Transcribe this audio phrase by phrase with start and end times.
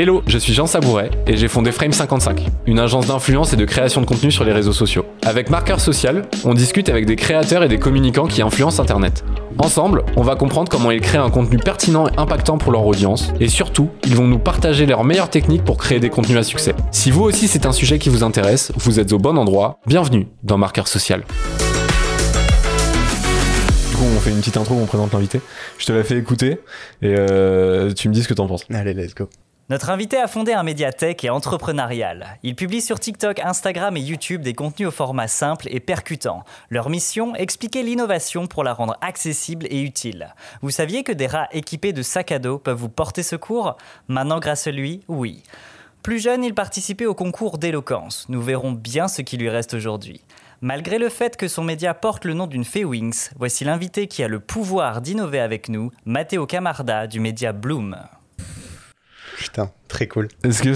[0.00, 4.00] Hello, je suis Jean Sabouret et j'ai fondé Frame55, une agence d'influence et de création
[4.00, 5.04] de contenu sur les réseaux sociaux.
[5.26, 9.24] Avec Marqueur Social, on discute avec des créateurs et des communicants qui influencent Internet.
[9.58, 13.32] Ensemble, on va comprendre comment ils créent un contenu pertinent et impactant pour leur audience,
[13.40, 16.76] et surtout, ils vont nous partager leurs meilleures techniques pour créer des contenus à succès.
[16.92, 20.28] Si vous aussi c'est un sujet qui vous intéresse, vous êtes au bon endroit, bienvenue
[20.44, 21.24] dans Marqueur Social.
[23.90, 25.40] Du coup, on fait une petite intro, on présente l'invité.
[25.76, 26.60] Je te la fais écouter
[27.02, 28.64] et euh, tu me dis ce que t'en penses.
[28.72, 29.28] Allez, let's go.
[29.70, 32.38] Notre invité a fondé un médiathèque et entrepreneurial.
[32.42, 36.42] Il publie sur TikTok, Instagram et YouTube des contenus au format simple et percutant.
[36.70, 40.34] Leur mission, expliquer l'innovation pour la rendre accessible et utile.
[40.62, 43.76] Vous saviez que des rats équipés de sacs à dos peuvent vous porter secours?
[44.08, 45.42] Maintenant, grâce à lui, oui.
[46.02, 48.24] Plus jeune, il participait au concours d'éloquence.
[48.30, 50.22] Nous verrons bien ce qui lui reste aujourd'hui.
[50.62, 54.24] Malgré le fait que son média porte le nom d'une fée Wings, voici l'invité qui
[54.24, 57.98] a le pouvoir d'innover avec nous, Matteo Camarda du média Bloom.
[59.38, 60.26] Putain, très cool.
[60.42, 60.74] Est-ce que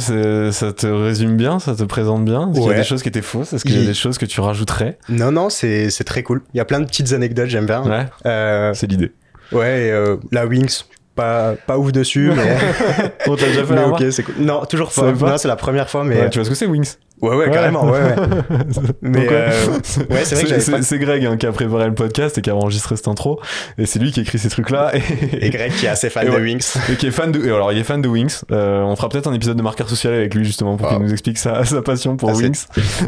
[0.53, 2.49] ça te résume bien, ça te présente bien?
[2.51, 3.53] Est-ce qu'il y a des choses qui étaient fausses?
[3.53, 4.99] Est-ce qu'il y a des choses que tu rajouterais?
[5.09, 6.43] Non, non, c'est très cool.
[6.55, 7.83] Il y a plein de petites anecdotes, j'aime bien.
[7.83, 9.13] Ouais, Euh, c'est l'idée.
[9.51, 10.85] ouais, euh, la Wings,
[11.17, 12.57] pas, pas ouf dessus, mais,
[13.27, 14.35] On t'a déjà fait mais la ok, c'est cool.
[14.39, 15.13] Non, toujours pas.
[15.13, 15.31] pas?
[15.31, 16.21] Non, c'est la première fois, mais.
[16.21, 18.15] Ouais, Tu vois ce que c'est Wings Ouais, ouais, carrément, ouais, ouais.
[19.03, 19.51] Mais euh,
[20.11, 22.43] ouais, c'est vrai que c'est- pas- c'est Greg hein, qui a préparé le podcast et
[22.43, 23.41] qui a enregistré cette intro.
[23.79, 24.91] Et c'est lui qui écrit ces trucs-là.
[24.97, 26.37] Et, Et Greg qui est assez fan de.
[26.37, 26.75] Wings.
[26.91, 27.39] et qui est fan de.
[27.47, 28.41] et alors, il est fan de Wings.
[28.51, 30.95] Euh, on fera peut-être un épisode de marqueur social avec lui justement pour Ah.
[30.95, 32.65] qu'il nous explique sa, sa passion pour Ah, Wings.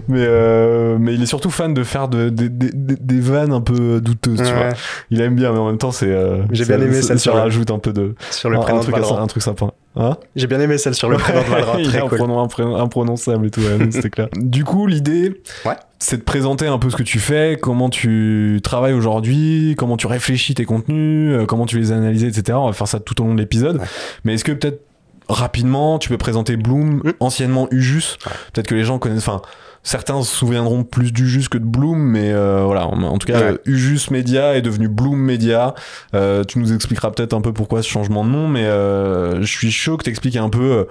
[0.06, 3.52] Mais, euh, mais il est surtout fan de faire de, de- de- de- des vannes
[3.52, 4.38] un peu douteuses.
[4.38, 4.68] Tu Ouais, vois.
[5.10, 6.06] Il aime bien, mais en même temps, c'est.
[6.06, 8.14] euh, J'ai bien aimé ça- celle ça sur rajoute un peu de.
[8.30, 9.20] sur le un, prénom un de truc, Valorant.
[9.20, 9.72] un truc sympa.
[9.96, 12.18] Hein J'ai bien aimé celle sur le prénom de Valorant, il très a un cool.
[12.18, 14.28] pronom imprononçable et tout, ouais, c'était clair.
[14.36, 15.76] Du coup, l'idée, Ouais.
[16.00, 20.06] c'est de présenter un peu ce que tu fais, comment tu travailles aujourd'hui, comment tu
[20.08, 22.58] réfléchis tes contenus, euh, comment tu les analyses, etc.
[22.60, 23.76] On va faire ça tout au long de l'épisode.
[23.78, 23.86] Ouais.
[24.24, 24.80] Mais est-ce que peut-être
[25.28, 27.12] rapidement, tu peux présenter Bloom, Mm.
[27.20, 28.32] anciennement Ujus Ouais.
[28.52, 29.26] Peut-être que les gens connaissent.
[29.28, 29.42] Enfin,
[29.84, 32.86] certains se souviendront plus d'Ujus que de Bloom, mais euh, voilà.
[32.88, 33.52] En, en tout cas, Ouais.
[33.52, 35.74] euh, Ujus Media est devenu Bloom Media.
[36.14, 39.46] Euh, tu nous expliqueras peut-être un peu pourquoi ce changement de nom, mais euh, je
[39.46, 40.86] suis chaud que t'expliques un peu.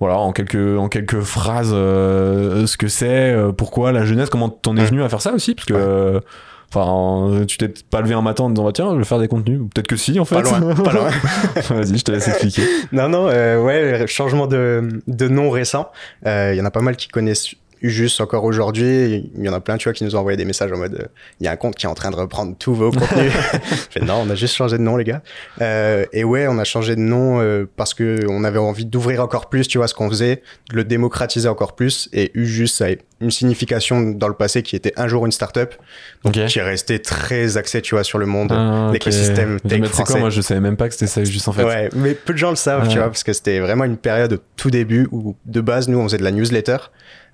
[0.00, 4.84] voilà, en quelques, en quelques phrases, ce que c'est, pourquoi la jeunesse, comment t'en es
[4.84, 6.20] venu à faire ça aussi, parce que,
[6.72, 9.28] enfin, tu t'es pas levé un matin en disant, bah, tiens, je vais faire des
[9.28, 9.60] contenus.
[9.74, 10.36] Peut-être que si, en fait.
[10.42, 11.10] Pas loin, pas loin.
[11.70, 12.62] Vas-y, je te laisse expliquer.
[12.92, 15.90] Non, non, euh, ouais, changement de, de nom récent.
[16.26, 19.30] Euh, Il y en a pas mal qui connaissent Ujus encore aujourd'hui.
[19.36, 20.94] Il y en a plein, tu vois, qui nous ont envoyé des messages en mode
[20.94, 21.06] euh,
[21.40, 23.32] il y a un compte qui est en train de reprendre tous vos contenus.
[23.92, 25.22] Je fais, non, on a juste changé de nom, les gars.
[25.60, 29.22] Euh, et ouais, on a changé de nom euh, parce que on avait envie d'ouvrir
[29.22, 32.08] encore plus, tu vois, ce qu'on faisait, de le démocratiser encore plus.
[32.12, 32.88] Et Ujus, ça a
[33.20, 35.74] une signification dans le passé qui était un jour une startup.
[36.24, 36.46] Donc, Ok.
[36.46, 38.52] qui est resté très axé, tu vois, sur le monde.
[38.52, 40.20] Ah, l'écosystème Mais tech tu sais quoi, français.
[40.20, 41.64] moi, je savais même pas que c'était ça, juste en fait.
[41.64, 44.32] Ouais, mais peu de gens le savent, tu vois, parce que c'était vraiment une période
[44.34, 46.76] au tout début où, de base, nous, on faisait de la newsletter.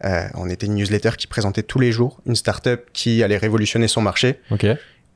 [0.05, 3.89] Euh, on était une newsletter qui présentait tous les jours une startup qui allait révolutionner
[3.89, 4.39] son marché.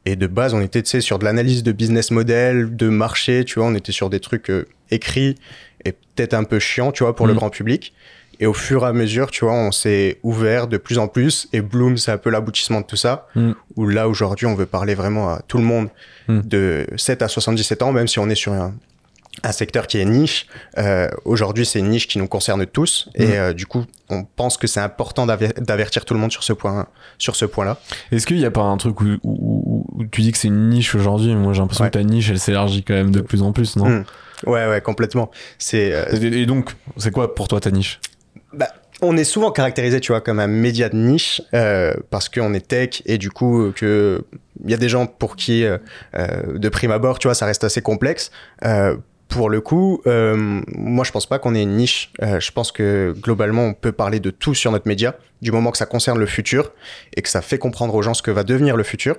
[0.06, 3.69] Et de base, on était, sur de l'analyse de business model, de marché, tu vois,
[3.69, 5.34] on était sur des trucs euh, écrits
[5.84, 7.37] et peut-être un peu chiants, tu vois, pour le Mm.
[7.37, 7.93] grand public.
[8.41, 11.49] Et au fur et à mesure, tu vois, on s'est ouvert de plus en plus.
[11.53, 13.26] Et Bloom, c'est un peu l'aboutissement de tout ça.
[13.34, 13.50] Mm.
[13.76, 15.88] Où là, aujourd'hui, on veut parler vraiment à tout le monde
[16.28, 16.41] Mm.
[16.44, 18.72] de 7 à 77 ans, même si on est sur un,
[19.44, 20.47] un secteur qui est niche.
[20.78, 23.09] Euh, aujourd'hui, c'est une niche qui nous concerne tous.
[23.19, 23.22] Mm.
[23.22, 26.43] Et euh, du coup, on pense que c'est important d'aver- d'avertir tout le monde sur
[26.43, 26.87] ce point,
[27.19, 27.78] sur ce point-là.
[28.12, 30.49] Est-ce qu'il y a pas un truc où, où- où- où tu dis que c'est
[30.49, 31.91] une niche aujourd'hui Moi, j'ai l'impression Ouais.
[31.91, 33.88] que ta niche, elle s'élargit quand même de plus en plus, non?
[33.88, 34.04] Mm.
[34.47, 35.31] Ouais, ouais, complètement.
[35.59, 38.00] C'est, euh, et, et donc, c'est quoi pour toi ta niche?
[38.53, 38.69] Bah,
[39.03, 42.66] on est souvent caractérisé, tu vois, comme un média de niche euh, parce qu'on est
[42.66, 44.25] tech et du coup que
[44.65, 45.78] il y a des gens pour qui, euh,
[46.15, 48.31] de prime abord, tu vois, ça reste assez complexe.
[48.65, 48.97] Euh,
[49.28, 52.12] pour le coup, euh, moi je pense pas qu'on ait une niche.
[52.22, 55.71] Euh, je pense que globalement on peut parler de tout sur notre média, du moment
[55.71, 56.72] que ça concerne le futur
[57.16, 59.17] et que ça fait comprendre aux gens ce que va devenir le futur.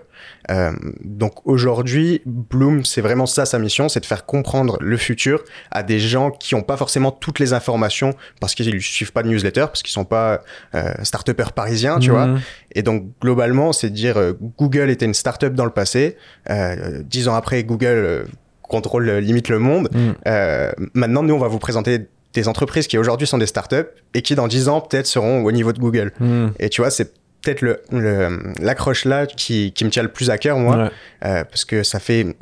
[0.52, 0.72] Euh,
[1.04, 5.84] donc aujourd'hui, Bloom, c'est vraiment ça sa mission, c'est de faire comprendre le futur à
[5.84, 9.30] des gens qui n'ont pas forcément toutes les informations parce qu'ils ne suivent pas de
[9.30, 10.42] newsletter, parce qu'ils sont pas
[10.76, 12.28] euh, start-upers parisiens, tu vois.
[12.28, 12.42] Mhm.
[12.76, 16.18] Et donc globalement, c'est de dire euh, Google était une start-up dans le passé,
[16.50, 18.24] euh, dix ans après Google euh,
[18.70, 19.90] contrôle euh, limite le monde.
[19.94, 20.16] Mhm.
[20.28, 24.22] Euh, maintenant, nous, on va vous présenter des entreprises qui aujourd'hui sont des startups et
[24.22, 26.14] qui dans 10 ans peut-être seront au niveau de Google.
[26.22, 26.52] Mhm.
[26.60, 27.12] Et tu vois, c'est
[27.42, 30.90] peut-être le, le- l'accroche là qui, qui me tient le plus à cœur, moi, Ouais.
[31.26, 32.36] euh, parce que ça fait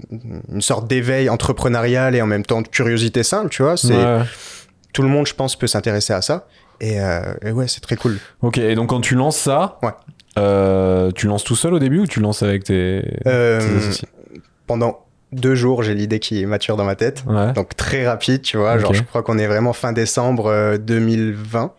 [0.51, 3.77] une sorte d'éveil entrepreneurial et en même temps de curiosité simple, tu vois.
[3.77, 4.21] C'est, Ouais.
[4.93, 6.47] Tout le monde, je pense, peut s'intéresser à ça.
[6.81, 8.17] Et, euh, et ouais, c'est très cool.
[8.41, 9.91] Ok, et donc quand tu lances ça, Ouais.
[10.39, 14.07] euh, tu lances tout seul au début ou tu lances avec tes, tes associés?
[14.65, 14.99] pendant
[15.31, 17.23] deux jours, j'ai l'idée qui mature dans ma tête.
[17.27, 17.51] Ouais.
[17.53, 18.77] Donc très rapide, tu vois.
[18.77, 21.73] Genre, je crois qu'on est vraiment fin décembre euh, 2020.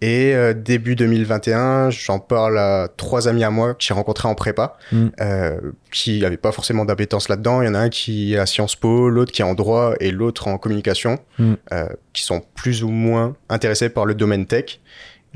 [0.00, 4.36] Et euh, début 2021, j'en parle à trois amis à moi que j'ai rencontrés en
[4.36, 5.06] prépa, Mm.
[5.20, 5.60] euh,
[5.90, 7.62] qui n'avaient pas forcément d'appétence là-dedans.
[7.62, 9.94] Il y en a un qui est à Sciences Po, l'autre qui est en droit
[9.98, 11.54] et l'autre en communication, Mm.
[11.72, 14.78] euh, qui sont plus ou moins intéressés par le domaine tech.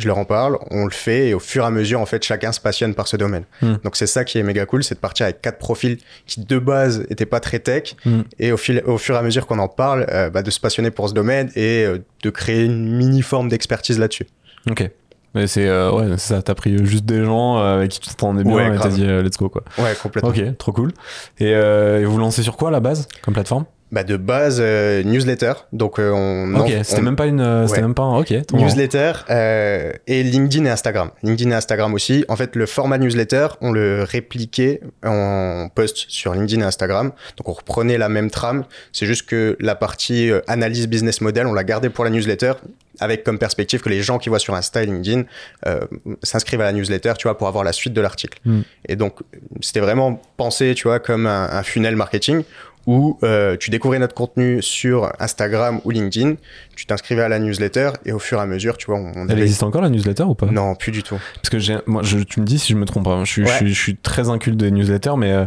[0.03, 2.23] Je leur en parle, on le fait et au fur et à mesure, en fait,
[2.25, 3.45] chacun se passionne par ce domaine.
[3.63, 3.75] Mm.
[3.85, 6.59] Donc c'est ça qui est méga cool, c'est de partir avec quatre profils qui de
[6.59, 8.21] base étaient pas très tech Mm.
[8.41, 10.59] et au, fil, au fur et à mesure qu'on en parle, euh, bah, de se
[10.61, 14.27] passionner pour ce domaine et euh, de créer une mini forme d'expertise là-dessus.
[14.69, 14.91] Ok.
[15.35, 18.45] Mais c'est euh, ouais, ça, t'as pris juste des gens euh, avec qui tu t'entendais
[18.45, 19.63] bien Ouais, et t'as dit let's go quoi.
[19.79, 20.29] Ouais, complètement.
[20.31, 20.93] Ok, trop cool.
[21.39, 23.65] Et, et vous lancez sur quoi à la base comme plateforme?
[23.93, 25.53] Bah, de base, euh, newsletter.
[25.73, 27.83] Donc euh, on Ok, c'était on- même pas une, euh, c'était Ouais.
[27.83, 28.19] même pas un.
[28.19, 28.33] Ok.
[28.55, 31.11] newsletter euh, et LinkedIn et Instagram.
[31.23, 32.25] LinkedIn et Instagram aussi.
[32.29, 37.13] En fait, le format newsletter, on le répliquait en post sur LinkedIn et Instagram.
[37.37, 38.65] Donc, on reprenait la même trame.
[38.93, 42.53] C'est juste que la partie euh, analyse business model, on l'a gardée pour la newsletter
[43.01, 45.25] avec comme perspective que les gens qui voient sur Insta et LinkedIn
[45.67, 45.81] euh,
[46.23, 48.39] s'inscrivent à la newsletter, tu vois, pour avoir la suite de l'article.
[48.45, 48.61] Mm.
[48.89, 49.15] Et donc,
[49.61, 52.43] c'était vraiment pensé, tu vois, comme un, un funnel marketing
[52.87, 56.35] où euh, tu découvrais notre contenu sur Instagram ou LinkedIn,
[56.75, 59.25] tu t'inscrivais à la newsletter et au fur et à mesure, tu vois, on, on
[59.27, 60.47] Elle avait- existe encore la newsletter ou pas?
[60.47, 61.19] Non, plus du tout.
[61.37, 63.23] Parce que j'ai, moi, je, tu me dis si je me trompe hein.
[63.25, 65.47] Je suis, je suis, je suis très inculte des newsletters, mais euh,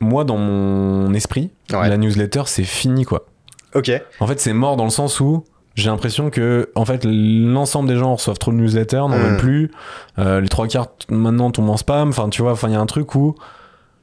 [0.00, 1.88] moi, dans mon esprit, Ouais.
[1.88, 3.26] la newsletter, c'est fini, quoi.
[3.74, 3.90] Ok.
[4.20, 7.96] En fait, c'est mort dans le sens où j'ai l'impression que, en fait, l'ensemble des
[7.96, 9.20] gens reçoivent trop de newsletters, n'en Mm.
[9.22, 9.70] veulent plus.
[10.18, 12.08] Euh, les trois quarts maintenant tombent en spam.
[12.08, 13.36] Enfin, tu vois, enfin, il y a un truc où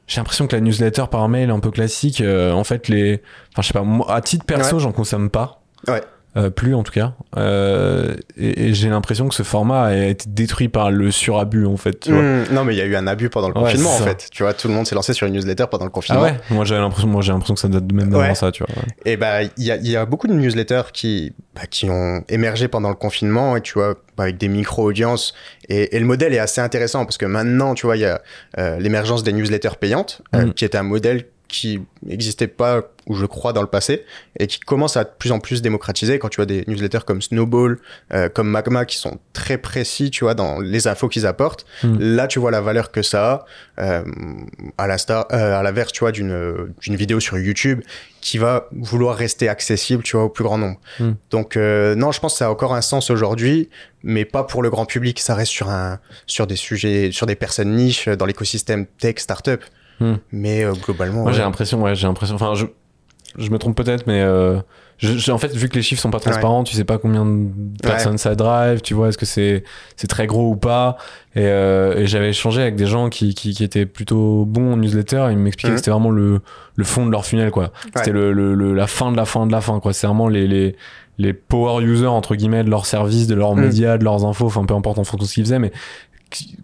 [0.06, 3.22] j'ai l'impression que la newsletter par mail un peu classique, euh, en fait, les,
[3.52, 5.62] enfin, je sais pas, moi, à titre perso, j'en consomme pas.
[5.88, 6.02] Ouais.
[6.36, 7.12] Euh, plus en tout cas.
[7.36, 11.76] Euh, et et j'ai l'impression que ce format a été détruit par le surabus en
[11.76, 12.00] fait.
[12.00, 12.22] Tu vois.
[12.22, 14.28] Hmm, non, mais il y a eu un abus pendant le Ouais, confinement, en fait.
[14.32, 16.22] Tu vois, tout le monde s'est lancé sur une newsletter pendant le Ah confinement.
[16.22, 18.34] ouais Moi j'avais l'impression, moi j'ai l'impression que ça date même d'avant Ouais.
[18.34, 18.74] ça, tu vois.
[19.04, 22.24] Et bah, il y a, il y a beaucoup de newsletters qui, bah, qui ont
[22.28, 25.34] émergé pendant le confinement et tu vois, avec des micro-audiences.
[25.68, 28.20] Et, et le modèle est assez intéressant parce que maintenant, tu vois, il y a
[28.58, 30.52] euh, l'émergence des newsletters payantes, euh, Mm.
[30.54, 34.04] qui était un modèle qui n'existait pas, ou je crois, dans le passé,
[34.40, 37.22] et qui commence à de plus en plus démocratisé quand tu vois des newsletters comme
[37.22, 37.78] Snowball,
[38.12, 41.64] euh, comme Magma, qui sont très précis, tu vois, dans les infos qu'ils apportent.
[41.84, 41.98] Mm.
[42.16, 43.46] Là, tu vois la valeur que ça
[43.78, 44.02] a, euh,
[44.78, 47.82] à l'instar- euh, à l'inverse, tu vois, d'une vidéo sur YouTube
[48.20, 50.80] qui va vouloir rester accessible, tu vois, au plus grand nombre.
[50.98, 51.12] Mm.
[51.30, 53.68] Donc, non, je pense que ça a encore un sens aujourd'hui,
[54.02, 55.20] mais pas pour le grand public.
[55.20, 59.62] Ça reste sur un, sur des sujets, sur des personnes niches dans l'écosystème tech, startup.
[60.00, 60.14] Mm.
[60.32, 61.44] Mais euh, globalement, Moi j'ai ouais.
[61.44, 62.66] l'impression, ouais, j'ai l'impression, enfin je,
[63.38, 64.58] je me trompe peut-être, mais euh,
[64.98, 67.24] je- j'ai- en fait vu que les chiffres sont pas transparents, tu sais pas combien
[67.24, 67.48] de
[67.82, 69.64] personnes ça drive, tu vois, est-ce que c'est
[69.96, 70.96] c'est très gros ou pas.
[71.34, 74.76] Et, euh, et j'avais échangé avec des gens qui, qui, qui étaient plutôt bons en
[74.76, 76.40] newsletter, ils m'expliquaient que c'était vraiment le,
[76.76, 77.72] le fond de leur funnel, quoi.
[77.96, 79.92] C'était le, le, le- la fin de la fin de la fin, quoi.
[79.92, 80.76] C'est vraiment les, les,
[81.18, 83.62] les power users, entre guillemets, de leurs services, de leurs Mhm.
[83.64, 85.72] médias, de leurs infos, enfin peu importe en fonction de ce qu'ils faisaient, mais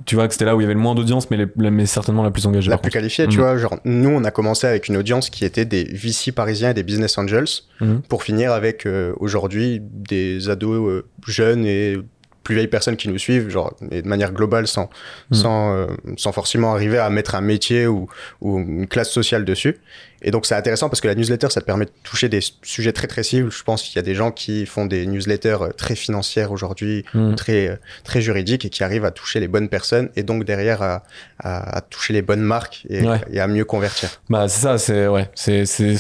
[0.07, 1.71] tu vois que c'était là où il y avait le moins d'audience, mais, les- la-
[1.71, 2.71] mais certainement la plus engagée.
[2.71, 2.93] la plus contre.
[2.95, 3.41] qualifiée, tu Mm.
[3.41, 3.57] vois.
[3.57, 6.83] Genre, nous, on a commencé avec une audience qui était des VC parisiens et des
[6.83, 7.47] business angels,
[7.81, 8.03] Mhm.
[8.09, 11.97] pour finir avec euh, aujourd'hui des ados euh, jeunes et
[12.43, 14.89] plus vieilles personnes qui nous suivent, genre, et de manière globale, sans,
[15.31, 15.35] Mm.
[15.35, 15.87] sans, euh,
[16.17, 18.09] sans forcément arriver à mettre un métier ou,
[18.41, 19.77] ou une classe sociale dessus.
[20.23, 22.93] Et donc, c'est intéressant parce que la newsletter, ça te permet de toucher des sujets
[22.93, 23.51] très très cibles.
[23.51, 27.05] Je pense qu'il y a des gens qui font des newsletters euh, très financières aujourd'hui,
[27.15, 27.35] Mhm.
[27.37, 30.83] très, euh, très juridiques et qui arrivent à toucher les bonnes personnes et donc derrière
[30.83, 31.03] à,
[31.39, 33.21] à, à toucher les bonnes marques et, Ouais.
[33.33, 34.11] et à mieux convertir.
[34.29, 35.95] Bah c'est ça, c'est ouais, c'est c'est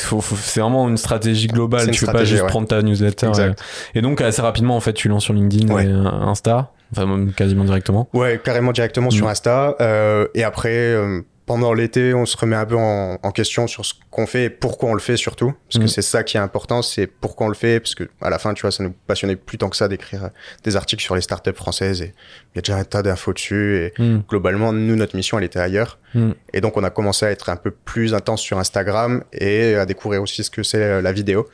[0.61, 1.87] vraiment une stratégie globale.
[1.87, 2.49] Une tu peux pas juste ouais.
[2.49, 3.29] prendre ta newsletter.
[3.29, 3.63] Exact.
[3.95, 5.85] Et, et donc assez rapidement en fait, tu lances sur LinkedIn Ouais.
[5.85, 8.09] et euh, Insta, enfin même quasiment directement?
[8.13, 9.31] Ouais, carrément directement sur Mm.
[9.31, 9.77] Insta.
[9.81, 13.85] Euh, et après, euh, pendant l'été, on se remet un peu en, en question sur
[13.85, 15.53] ce qu'on fait et pourquoi on le fait surtout.
[15.69, 15.83] Parce Mm.
[15.83, 17.81] que c'est ça qui est important, c'est pourquoi on le fait.
[17.81, 20.27] Parce que à la fin, tu vois, ça nous passionnait plus tant que ça d'écrire
[20.27, 20.29] euh,
[20.63, 22.03] des articles sur les startups françaises.
[22.03, 22.15] Et
[22.55, 23.79] il y a déjà un tas d'infos dessus.
[23.79, 24.21] Et Hmm.
[24.29, 25.99] globalement, nous, notre mission, elle était ailleurs.
[26.15, 26.31] Mm.
[26.53, 29.87] Et donc, on a commencé à être un peu plus intense sur Instagram et à
[29.87, 31.49] découvrir aussi ce que c'est euh, la vidéo.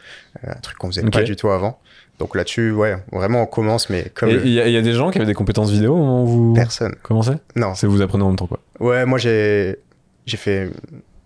[0.44, 1.78] Euh, un truc qu'on faisait pas du tout avant.
[2.18, 4.80] Donc là-dessus, ouais, vraiment, on commence, mais comme le- il y, a- il y a
[4.80, 6.94] des gens qui avaient des compétences vidéo au moment où vous personne.
[7.02, 7.32] commencez?
[7.56, 8.58] Non, C'est vous apprenez en même temps quoi.
[8.80, 9.76] Ouais, moi j'ai
[10.26, 10.70] j'ai fait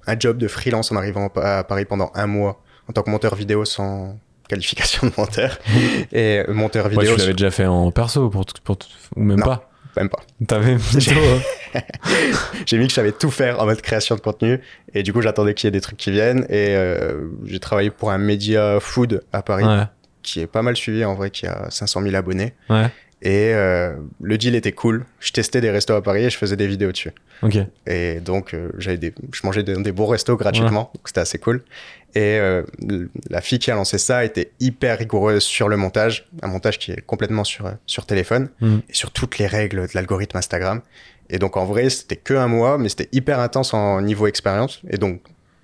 [0.07, 3.35] un job de freelance en arrivant à Paris pendant un mois en tant que monteur
[3.35, 5.59] vidéo sans qualification de monteur
[6.12, 8.78] et euh, monteur Ouais, vidéo tu l'avais déjà fait en perso pour, pour
[9.16, 9.47] ou même Non.
[9.47, 9.66] pas?
[9.97, 10.21] même pas.
[10.47, 11.11] T'avais plutôt.
[11.19, 11.38] euh,
[12.66, 14.61] J'ai mis que je savais tout faire en mode création de contenu
[14.95, 17.90] et du coup j'attendais qu'il y ait des trucs qui viennent et euh, j'ai travaillé
[17.90, 19.85] pour un média food à Paris ouais.
[20.23, 22.87] qui est pas mal suivi en vrai qui a 500 000 abonnés Ouais.
[23.22, 25.04] Et euh, le deal était cool.
[25.18, 27.12] Je testais des restos à Paris et je faisais des vidéos dessus.
[27.42, 27.56] Ok.
[27.86, 30.90] Et donc, euh, j'avais des, je mangeais des, des bons restos gratuitement.
[30.94, 31.62] Donc, c'était assez cool.
[32.14, 32.62] Et euh,
[33.28, 36.28] la fille qui a lancé ça était hyper rigoureuse sur le montage.
[36.42, 38.48] Un montage qui est complètement sur, sur téléphone.
[38.60, 38.78] Mm.
[38.88, 40.80] Et sur toutes les règles de l'algorithme Instagram.
[41.28, 44.80] Et donc, en vrai, c'était que un mois, mais c'était hyper intense en niveau expérience.
[44.88, 45.20] Et donc,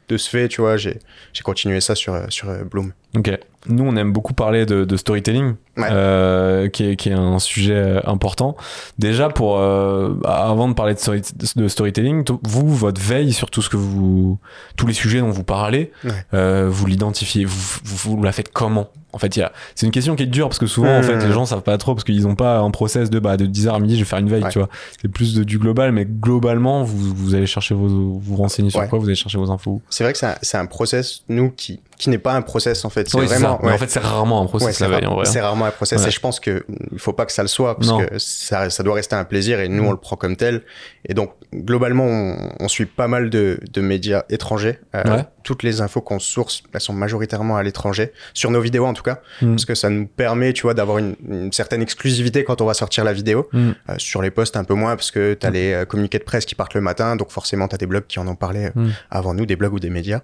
[0.08, 0.98] de ce fait, tu vois, j'ai
[1.32, 2.92] j'ai continué ça sur, sur Bloom.
[3.16, 3.30] Ok.
[3.68, 5.88] Nous, on aime beaucoup parler de, de storytelling, Ouais.
[5.90, 8.56] euh, qui, est, qui est un sujet euh, important.
[8.98, 11.22] Déjà, pour euh, avant de parler de, story-
[11.56, 14.38] de storytelling, vous, votre veille sur tout ce que vous,
[14.76, 16.10] tous les sujets dont vous parlez, Ouais.
[16.34, 18.88] euh, vous l'identifiez, vous, vous, vous la faites comment?
[19.16, 19.40] En fait,
[19.74, 21.78] c'est une question qui est dure parce que souvent, en fait, les gens savent pas
[21.78, 24.04] trop parce qu'ils ont pas un process de bah de 10h à midi, je vais
[24.08, 24.50] faire une veille, Ouais.
[24.50, 24.68] tu vois.
[25.00, 28.80] C'est plus de, du global, mais globalement, vous, vous allez chercher vos, vous renseigner sur
[28.80, 28.88] Ouais.
[28.88, 29.80] quoi, vous allez chercher vos infos.
[29.90, 32.90] C'est vrai que c'est un, un process, nous, qui, qui n'est pas un process, en
[32.90, 33.08] fait.
[33.08, 33.58] C'est Oui, vraiment.
[33.64, 33.72] ouais.
[33.72, 35.24] en fait, c'est rarement un process c'est la veille, rare- en vrai.
[35.24, 37.74] c'est rarement un process et je pense que il faut pas que ça le soit
[37.76, 37.98] parce Non.
[37.98, 39.86] que ça, ça doit rester un plaisir et nous Mm.
[39.88, 40.62] on le prend comme tel
[41.08, 45.80] et donc globalement on, on suit pas mal de, de médias étrangers Euh, toutes les
[45.80, 49.50] infos qu'on source elles sont majoritairement à l'étranger sur nos vidéos en tout cas Mm.
[49.50, 52.74] parce que ça nous permet tu vois d'avoir une, une certaine exclusivité quand on va
[52.74, 53.70] sortir la vidéo Mm.
[53.88, 56.44] Euh, sur les posts un peu moins parce que t'as les euh, communiqués de presse
[56.44, 58.90] qui partent le matin donc forcément t'as des blogs qui en ont parlé euh, Mm.
[59.10, 60.20] avant nous des blogs ou des médias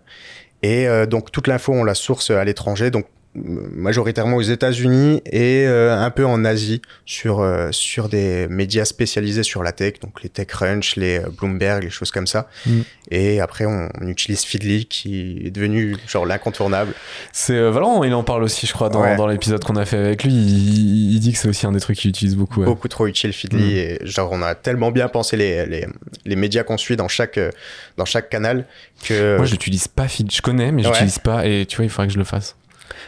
[0.65, 5.65] et euh, donc toute l'info, on la source à l'étranger, donc majoritairement aux États-Unis et
[5.67, 10.23] euh, un peu en Asie sur euh, sur des médias spécialisés sur la tech, donc
[10.23, 12.49] les TechCrunch, les euh, Bloomberg, les choses comme ça.
[12.67, 12.81] Mm.
[13.11, 16.93] Et après, on, on utilise Feedly qui est devenu genre l'incontournable.
[17.33, 19.17] C'est euh, Valorant, il en parle aussi, je crois, dans, Ouais.
[19.17, 20.33] dans l'épisode qu'on a fait avec lui.
[20.33, 22.61] Il, il dit que c'est aussi un des trucs qu'il utilise beaucoup.
[22.61, 22.67] ouais.
[22.67, 23.77] Beaucoup trop utile Feedly Mm.
[23.77, 25.87] et genre on a tellement bien pensé les les,
[26.25, 27.51] les médias qu'on suit dans chaque euh,
[27.97, 28.67] dans chaque canal
[29.05, 30.31] que Moi, je l'utilise pas, Feed.
[30.31, 30.99] Je connais, mais je Ouais.
[31.25, 31.47] pas.
[31.47, 32.57] Et tu vois, il faudrait que je le fasse.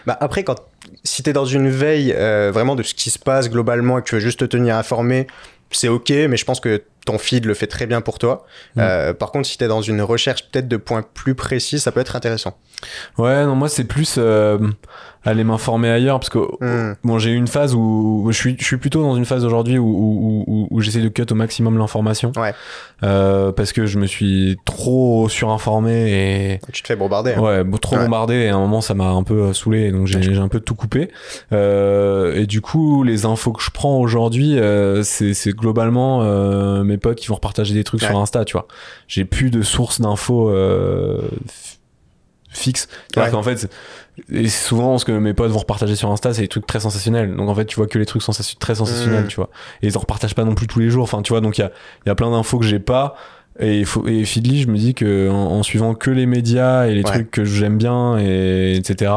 [0.07, 0.57] Bah après, quand
[1.03, 4.09] si t'es dans une veille euh, vraiment de ce qui se passe globalement et que
[4.09, 5.27] tu veux juste te tenir informé,
[5.71, 8.47] c'est ok, mais je pense que ton feed le fait très bien pour toi.
[8.77, 8.81] Mm.
[8.81, 12.01] Euh, par contre, si t'es dans une recherche peut-être de points plus précis, ça peut
[12.01, 12.57] être intéressant.
[13.19, 14.59] Ouais, non, moi, c'est plus euh,
[15.25, 16.21] aller m'informer ailleurs.
[16.21, 16.97] Parce que Mm.
[17.05, 19.79] bon, j'ai eu une phase où je suis, je suis plutôt dans une phase aujourd'hui
[19.79, 22.33] où, où, où, où j'essaie de cut au maximum l'information.
[22.37, 22.53] Ouais.
[23.03, 26.61] Euh, parce que je me suis trop surinformé et.
[26.73, 27.35] Tu te fais bombarder.
[27.37, 27.41] hein.
[27.41, 28.05] Ouais, trop Ouais.
[28.05, 30.49] bombardé et à un moment ça m'a un peu euh, saoulé donc j'ai j'ai un
[30.49, 31.11] peu tout coupé.
[31.53, 36.83] Euh, et du coup, les infos que je prends aujourd'hui, euh, c'est c'est globalement euh,
[36.85, 38.09] mes potes qui vont repartager des trucs Ouais.
[38.09, 38.67] sur Insta, tu vois.
[39.09, 40.51] J'ai plus de sources d'infos
[42.55, 42.89] f- fixes.
[43.13, 43.37] C'est-à-dire Ouais.
[43.39, 43.69] qu'en fait,
[44.33, 47.35] et souvent ce que mes potes vont repartager sur Insta, c'est des trucs très sensationnels.
[47.35, 49.29] Donc en fait, tu vois que les trucs sensation- très sensationnels, Mm.
[49.29, 49.51] tu vois.
[49.83, 51.03] Et ils en repartagent pas non plus tous les jours.
[51.05, 51.71] Enfin, tu vois, donc il y a,
[52.07, 53.15] y a plein d'infos que j'ai pas.
[53.61, 56.95] Et, faut, et Feedly, je me dis que en, en suivant que les médias et
[56.95, 57.11] les Ouais.
[57.11, 59.13] trucs que j'aime bien, et etc.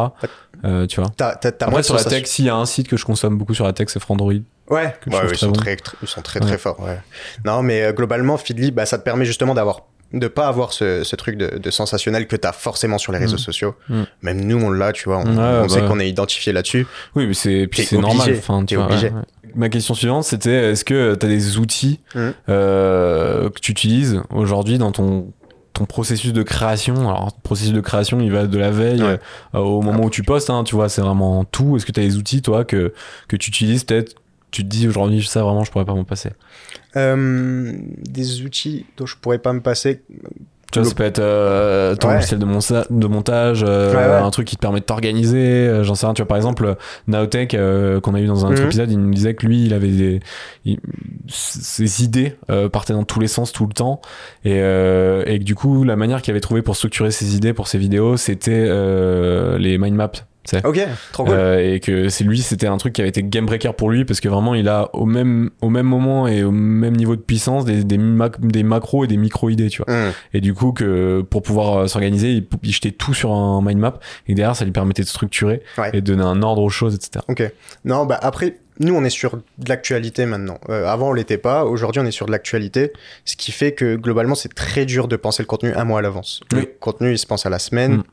[0.63, 1.09] euh, tu vois.
[1.17, 3.35] T'as moins Après, de sur la tech, s'il y a un site que je consomme
[3.37, 4.33] beaucoup sur la tech, c'est Frandroid.
[4.33, 5.53] Ouais, Ouais, trouve ils, sont bon.
[5.53, 6.45] très, tr- ils sont très Ouais.
[6.47, 6.79] très forts.
[6.81, 6.99] Ouais.
[7.45, 11.03] Non, mais euh, globalement, Feedly, bah, ça te permet justement d'avoir de pas avoir ce,
[11.03, 13.39] ce truc de, de sensationnel que t'as forcément sur les réseaux Mm.
[13.39, 13.75] sociaux.
[13.89, 14.01] Mm.
[14.21, 15.17] Même nous, on l'a, tu vois.
[15.17, 15.87] On, Ouais, on bah sait ouais.
[15.87, 16.87] qu'on est identifié là-dessus.
[17.15, 18.35] Oui, mais c'est normal.
[18.37, 19.07] Enfin, tu T'es vois, obligé.
[19.09, 19.21] ouais.
[19.55, 22.33] Ma question suivante, c'était est-ce que tu as des outils Mhm.
[22.49, 25.31] euh, que tu utilises aujourd'hui dans ton
[25.73, 26.95] ton processus de création?
[27.09, 29.17] Alors processus de création il va de la veille euh,
[29.59, 32.03] au moment où tu postes hein, tu vois c'est vraiment tout est-ce que tu as
[32.03, 32.93] des outils toi que
[33.27, 34.15] que tu utilises peut-être
[34.51, 36.31] tu te dis aujourd'hui ça vraiment je pourrais pas m'en passer
[36.95, 37.73] Euh,
[38.09, 40.01] des outils dont je pourrais pas me passer.
[40.71, 42.15] tu vois Le- ça peut être euh, ton Ouais.
[42.15, 44.25] logiciel de, monta- de montage euh, Ouais, ouais.
[44.25, 46.75] un truc qui te permet de t'organiser j'en sais rien tu vois par exemple
[47.07, 47.51] Naotech
[48.01, 48.67] qu'on a eu dans un autre Mhm.
[48.67, 50.19] épisode il nous disait que lui il avait des
[50.65, 50.79] il-
[51.27, 52.35] ses idées
[52.71, 54.01] partaient dans tous les sens tout le temps
[54.43, 57.67] et, et que du coup la manière qu'il avait trouvé pour structurer ses idées pour
[57.67, 58.65] ses vidéos c'était
[59.59, 60.11] les mind maps.
[60.63, 60.79] Ok,
[61.11, 61.33] trop cool.
[61.35, 64.05] Euh, et que c'est lui c'était un truc qui avait été game breaker pour lui
[64.05, 67.21] parce que vraiment il a au même au même moment et au même niveau de
[67.21, 70.11] puissance des des, mac- des macros et des micro idées tu vois Mm.
[70.33, 73.79] et du coup que pour pouvoir euh, s'organiser il, il jetait tout sur un mind
[73.79, 75.89] map et derrière ça lui permettait de structurer Ouais.
[75.93, 77.43] et de donner un ordre aux choses etc Ok.
[77.85, 80.59] Non, bah après, nous, on est sur de l'actualité maintenant.
[80.69, 81.65] Euh, avant, on l'était pas.
[81.65, 82.93] Aujourd'hui, on est sur de l'actualité.
[83.25, 86.01] Ce qui fait que globalement, c'est très dur de penser le contenu un mois à
[86.01, 86.41] l'avance.
[86.51, 86.67] Le Oui.
[86.79, 87.97] contenu, il se pense à la semaine.
[87.97, 88.03] Mm.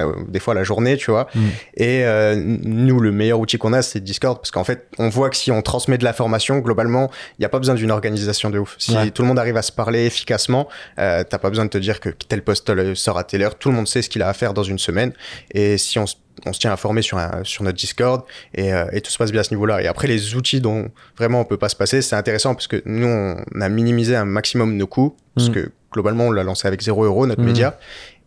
[0.00, 1.28] Euh, des fois la journée, tu vois.
[1.34, 1.40] Mm.
[1.76, 5.28] Et euh, nous, le meilleur outil qu'on a, c'est Discord, parce qu'en fait, on voit
[5.30, 8.58] que si on transmet de l'information, globalement, il n'y a pas besoin d'une organisation de
[8.58, 8.74] ouf.
[8.78, 9.10] Si Ouais.
[9.10, 10.68] tout le monde arrive à se parler efficacement,
[10.98, 13.56] euh, t'as pas besoin de te dire que tel post euh, sort à telle heure.
[13.56, 15.12] Tout le monde sait ce qu'il a à faire dans une semaine.
[15.52, 18.22] Et si on, s- on se tient informé sur, un, sur notre Discord,
[18.54, 19.82] et, euh, et tout se passe bien à ce niveau-là.
[19.82, 22.80] Et après, les outils dont vraiment on peut pas se passer, c'est intéressant parce que
[22.86, 25.52] nous, on a minimisé un maximum nos coûts, parce Mm.
[25.52, 27.46] que globalement, on l'a lancé avec 0 euros, notre Mm.
[27.46, 27.78] média.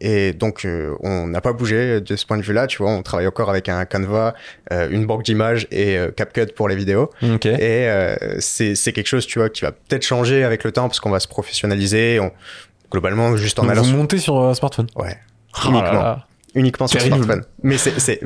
[0.08, 2.92] Et donc, euh, on n'a pas bougé de ce point de vue-là, tu vois.
[2.92, 4.36] On travaille encore avec un Canva,
[4.72, 7.10] euh, une banque d'images et euh, CapCut pour les vidéos.
[7.60, 7.88] Et
[8.40, 11.10] c'est c'est quelque chose, tu vois, qui va peut-être changer avec le temps parce qu'on
[11.10, 12.20] va se professionnaliser.
[12.20, 12.32] On,
[12.92, 13.82] globalement, juste en Donc allant.
[13.82, 14.88] vous sur- montez sur euh, smartphone.
[14.96, 15.18] Ouais.
[15.72, 16.88] Là Uniquement.
[16.88, 17.24] sur Terrible.
[17.24, 17.44] smartphone.
[17.64, 18.20] Mais c'est c'est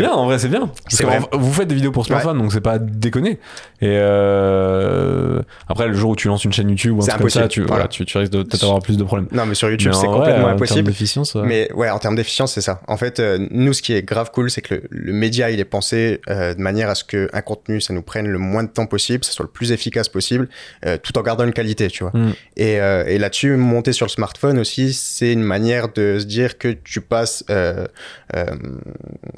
[0.00, 0.60] bien, en vrai, c'est bien.
[0.66, 1.20] Parce C'est que vrai.
[1.32, 3.38] en- vous faites des vidéos pour smartphone, donc c'est pas à déconner.
[3.80, 3.88] Et
[4.58, 7.30] euh, après, le jour où tu lances une chaîne YouTube ou un C'est truc comme
[7.30, 7.64] ça, impossible.
[7.64, 7.88] tu, voilà, Voilà.
[7.88, 9.28] tu, tu risques de peut-être avoir plus de problèmes.
[9.32, 10.88] Non, mais sur YouTube, en c'est complètement en termes impossible.
[10.88, 12.80] d'efficience, euh, Mais ouais, en termes d'efficience, c'est ça.
[12.88, 15.60] En fait, euh, nous, ce qui est grave cool, c'est que le, le média, il
[15.60, 18.68] est pensé euh, de manière à ce qu'un contenu, ça nous prenne le moins de
[18.68, 20.48] temps possible, ça soit le plus efficace possible,
[21.02, 22.12] tout en gardant une qualité, tu vois.
[22.14, 22.32] Mm.
[22.56, 26.68] Et, et là-dessus, monter sur le smartphone aussi, c'est une manière de se dire que
[26.68, 27.86] tu passes euh,
[28.36, 28.44] euh,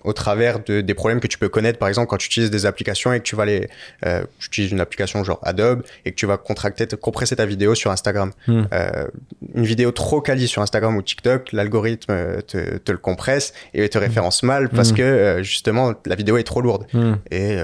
[0.04, 2.66] au travers de, des problèmes que tu peux connaître, par exemple, quand tu utilises des
[2.66, 3.68] applications et que tu vas les...
[4.04, 7.74] Euh, tu utilises une application genre Adobe et que tu vas contracter, compresser ta vidéo
[7.74, 8.32] sur Instagram.
[8.48, 8.62] Mm.
[8.72, 9.06] Euh,
[9.54, 13.98] une vidéo trop quali sur Instagram ou TikTok, l'algorithme te, te le compresse et te
[13.98, 14.96] référence mal parce Mm.
[14.96, 16.86] que justement la vidéo est trop lourde.
[16.92, 17.14] hmm.
[17.30, 17.58] Et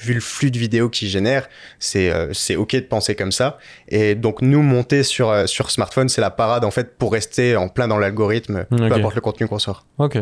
[0.00, 1.48] vu le flux de vidéos qu'il génère,
[1.78, 3.58] c'est euh, c'est ok de penser comme ça.
[3.88, 7.56] Et donc nous monter sur euh, sur smartphone, c'est la parade en fait pour rester
[7.56, 8.78] en plein dans l'algorithme, Ok.
[8.78, 9.86] peu importe le contenu qu'on sort.
[9.98, 10.18] Ok.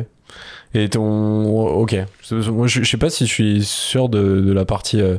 [0.74, 1.66] Et ton.
[1.76, 1.94] Ok.
[2.32, 5.18] Moi, je, je sais pas si je suis sûr de, de la partie euh,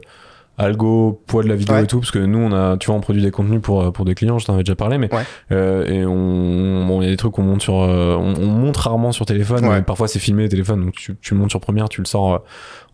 [0.58, 1.84] algo, poids de la vidéo Ouais.
[1.84, 3.92] et tout, parce que nous, on a, tu vois, on produit des contenus pour, euh,
[3.92, 5.14] pour des clients, je t'en avais déjà parlé, mais.
[5.14, 5.24] Ouais.
[5.52, 6.86] euh, et on.
[6.88, 7.82] Bon, il y a des trucs qu'on monte sur.
[7.82, 9.76] euh, on, on monte rarement sur téléphone, Ouais.
[9.78, 12.34] mais parfois c'est filmé téléphone, donc tu, tu le montes sur Premiere, tu le sors
[12.34, 12.38] euh,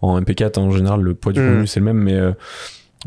[0.01, 1.45] en MP4, en général, le poids du Mm.
[1.47, 2.13] contenu, c'est le même, mais.
[2.15, 2.31] euh,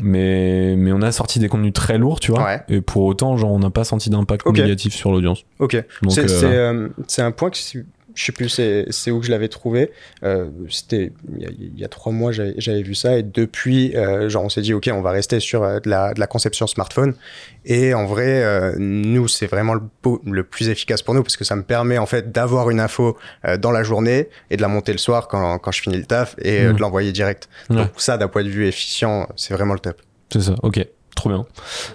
[0.01, 2.43] mais, mais on a sorti des contenus très lourds, tu vois.
[2.43, 2.61] Ouais.
[2.67, 4.57] Et pour autant, genre, on n'a pas senti d'impact Ok.
[4.57, 5.45] négatif sur l'audience.
[5.59, 5.81] Ok.
[6.09, 7.57] C'est euh, euh, un point que
[8.15, 9.91] je sais plus c'est où que je l'avais trouvé.
[10.23, 13.95] Euh, C'était il y, a, il y a trois mois j'avais vu ça et depuis
[13.95, 16.27] euh, genre on s'est dit ok on va rester sur euh, de, la, de la
[16.27, 17.13] conception smartphone
[17.65, 21.63] et en vrai nous c'est vraiment le, plus efficace pour nous parce que ça me
[21.63, 23.17] permet en fait d'avoir une info
[23.59, 26.35] dans la journée et de la monter le soir quand, quand je finis le taf
[26.39, 27.49] et de l'envoyer direct.
[27.69, 27.75] Ouais.
[27.77, 30.01] Donc ça d'un point de vue efficient c'est vraiment le top.
[30.31, 30.85] C'est ça, ok.
[31.15, 31.45] Trop bien.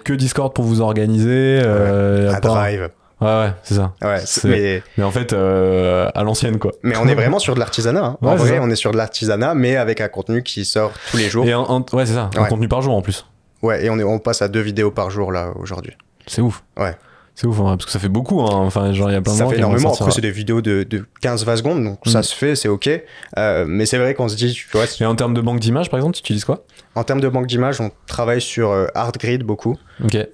[0.03, 1.61] Que Discord pour vous organiser.
[1.63, 2.89] euh, À Drive.
[3.21, 3.93] Ouais, ouais, c'est ça.
[4.01, 6.71] Ouais, mais Mais en fait, euh, à l'ancienne, quoi.
[6.83, 8.03] Mais on est vraiment sur de l'artisanat.
[8.03, 8.17] Hein.
[8.21, 11.17] en Ouais, vrai, on est sur de l'artisanat, mais avec un contenu qui sort tous
[11.17, 11.45] les jours.
[11.45, 12.29] Et un, un- ouais, c'est ça.
[12.35, 13.25] Un contenu par jour en plus.
[13.61, 15.93] Ouais, et on, est, on passe à deux vidéos par jour là aujourd'hui.
[16.25, 16.63] C'est ouf.
[16.77, 16.95] Ouais.
[17.33, 18.41] C'est ouf, hein, parce que ça fait beaucoup.
[18.41, 18.49] Hein.
[18.51, 19.93] Enfin, genre, il y a plein de Ça fait énormément.
[19.93, 22.23] Après, c'est des vidéos de, de 15-20 secondes, donc ça Mm.
[22.23, 22.89] se fait, c'est ok.
[23.37, 25.89] Euh, mais c'est vrai qu'on se dit, tu vois, Et en termes de banque d'images,
[25.89, 26.63] par exemple, tu utilises quoi?
[26.95, 29.77] En termes de banque d'images, on travaille sur euh, ArtGrid beaucoup.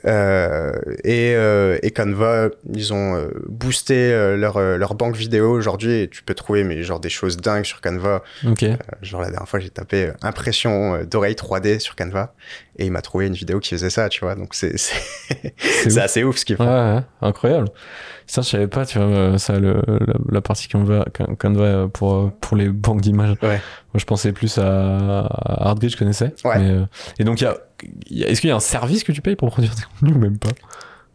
[0.06, 0.72] Euh,
[1.04, 6.34] et, euh, et Canva, ils ont boosté leur, leur banque vidéo aujourd'hui et tu peux
[6.34, 8.24] trouver mais, genre des choses dingues sur Canva.
[8.46, 12.34] Euh, genre la dernière fois, j'ai tapé impression d'oreille 3D sur Canva
[12.78, 14.36] et il m'a trouvé une vidéo qui faisait ça, tu vois.
[14.36, 14.96] Donc c'est c'est
[15.30, 15.98] C'est c'est ouf.
[15.98, 16.66] assez ouf ce qu'ils font.
[16.66, 17.68] Ouais, ouais, incroyable.
[18.30, 21.62] Ça, je savais pas, tu vois, euh, ça, le, la, la partie Canva, Can- Canva
[21.64, 23.36] euh, pour, euh, pour les banques d'images.
[23.42, 23.48] Ouais.
[23.58, 26.34] Moi, je pensais plus à, à ArtGrid, je connaissais.
[26.44, 26.60] Ouais.
[26.60, 26.76] Mais,
[27.20, 27.58] et donc, il y a,
[28.10, 30.16] y a- est-ce qu'il y a un service que tu payes pour produire tes contenus
[30.16, 30.50] ou même pas?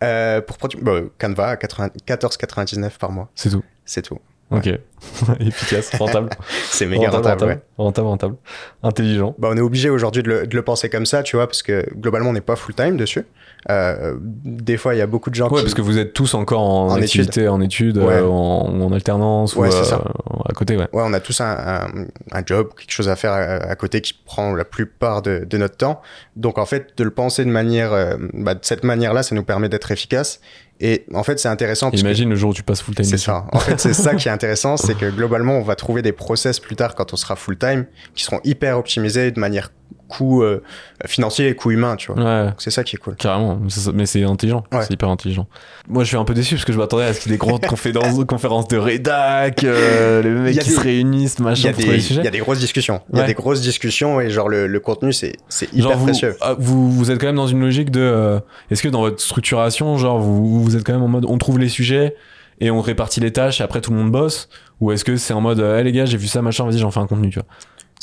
[0.02, 3.62] Euh, pour produire bah, Canva à 80 14,99 par mois, C'est tout.
[3.84, 4.18] c'est tout.
[4.52, 4.68] Ok.
[5.40, 6.30] Efficace, rentable.
[6.70, 7.50] C'est méga rentable, rentable.
[7.52, 7.58] ouais.
[7.76, 8.34] rentable, rentable.
[8.82, 9.34] Intelligent.
[9.38, 11.62] Bah, on est obligé aujourd'hui de le, de le penser comme ça, tu vois, parce
[11.62, 13.24] que globalement, on n'est pas full time dessus.
[13.70, 15.62] Euh, des fois, il y a beaucoup de gens Ouais, qui.
[15.62, 18.14] parce que vous êtes tous encore en, En activité, en études, Ouais.
[18.14, 20.02] euh, en, en alternance Ouais, ou euh, ça.
[20.48, 20.88] à côté, ouais.
[20.92, 21.86] Ouais, on a tous un, un,
[22.32, 25.58] un job, quelque chose à faire à, à côté qui prend la plupart de, de
[25.58, 26.00] notre temps.
[26.36, 29.44] Donc, en fait, de le penser de manière, euh, bah, de cette manière-là, ça nous
[29.44, 30.40] permet d'être efficace.
[30.84, 33.04] Et en fait, c'est intéressant parce que Imagine le jour où tu passes full time.
[33.04, 33.46] C'est ça.
[33.52, 36.58] En fait, c'est ça qui est intéressant, c'est que globalement, on va trouver des process
[36.58, 39.70] plus tard quand on sera full time qui seront hyper optimisés de manière
[40.12, 40.62] coût euh,
[41.06, 42.22] financier et coût humain, tu vois.
[42.22, 42.50] Ouais.
[42.58, 43.16] C'est ça qui est cool.
[43.16, 43.58] Carrément,
[43.94, 44.82] mais c'est- intelligent, Ouais.
[44.82, 45.46] c'est hyper intelligent.
[45.88, 47.38] Moi je suis un peu déçu parce que je m'attendais à ce qu'il y ait
[47.38, 51.82] des grandes conférences, conférences de rédac, euh, les mecs qui des- se réunissent, machin, pour
[51.82, 52.20] des, les sujets.
[52.20, 53.00] il y a des grosses discussions.
[53.12, 55.98] Il y a des grosses discussions et genre le, le contenu, c'est c'est hyper Genre
[55.98, 56.36] vous, précieux.
[56.40, 58.00] ah, vous, vous êtes quand même dans une logique de.
[58.00, 61.38] euh, Est-ce que dans votre structuration, genre vous, vous êtes quand même en mode on
[61.38, 62.14] trouve les sujets
[62.60, 64.48] et on répartit les tâches et après tout le monde bosse?
[64.80, 66.90] Ou est-ce que c'est en mode hey, les gars, j'ai vu ça, machin, vas-y, j'en
[66.90, 67.46] fais un contenu, tu vois?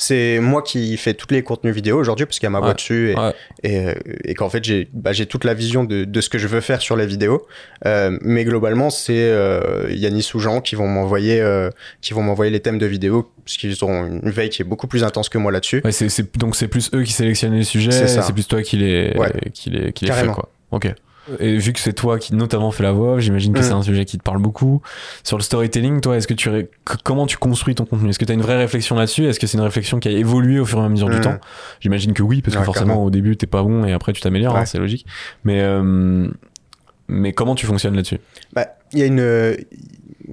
[0.01, 2.73] C'est moi qui fais tous les contenus vidéo aujourd'hui parce qu'il y a ma voix
[2.73, 3.33] dessus et, Ouais.
[3.63, 6.37] et, euh, et qu'en fait j'ai bah, j'ai toute la vision de, de ce que
[6.37, 7.45] je veux faire sur les vidéos.
[7.85, 12.49] Euh, mais globalement, c'est euh, Yanis ou Jean qui vont m'envoyer euh, qui vont m'envoyer
[12.49, 15.37] les thèmes de vidéos parce qu'ils ont une veille qui est beaucoup plus intense que
[15.37, 15.81] moi là-dessus.
[15.83, 15.91] Ouais,
[16.35, 19.13] donc c'est plus eux qui sélectionnent les sujets, C'est plus toi qui les,
[19.53, 20.49] qui les, qui les fait, quoi.
[20.71, 20.93] Ok.
[21.39, 23.63] Et vu que c'est toi qui notamment fait la voix, j'imagine que Mm.
[23.63, 24.81] c'est un sujet qui te parle beaucoup.
[25.23, 26.69] Sur le storytelling, toi, est-ce que tu ré-
[27.03, 28.09] comment tu construis ton contenu?
[28.09, 29.25] Est-ce que tu as une vraie réflexion là-dessus?
[29.25, 31.21] Est-ce que c'est une réflexion qui a évolué au fur et à mesure du Mm.
[31.21, 31.37] temps?
[31.81, 34.21] J'imagine que oui, parce que Ouais, forcément au début t'es pas bon et après tu
[34.21, 35.05] t'améliores, hein, c'est logique.
[35.43, 36.27] Mais euh,
[37.07, 38.19] mais comment tu fonctionnes là-dessus?
[38.53, 39.55] Bah, il y a une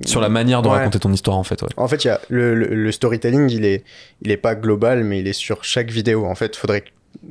[0.04, 0.74] Sur la manière de Ouais.
[0.74, 1.62] raconter ton histoire, en fait.
[1.62, 1.68] Ouais.
[1.78, 3.82] En fait, il y a le, le- le storytelling, il est,
[4.20, 6.26] il est pas global, mais il est sur chaque vidéo.
[6.26, 6.84] En fait, faudrait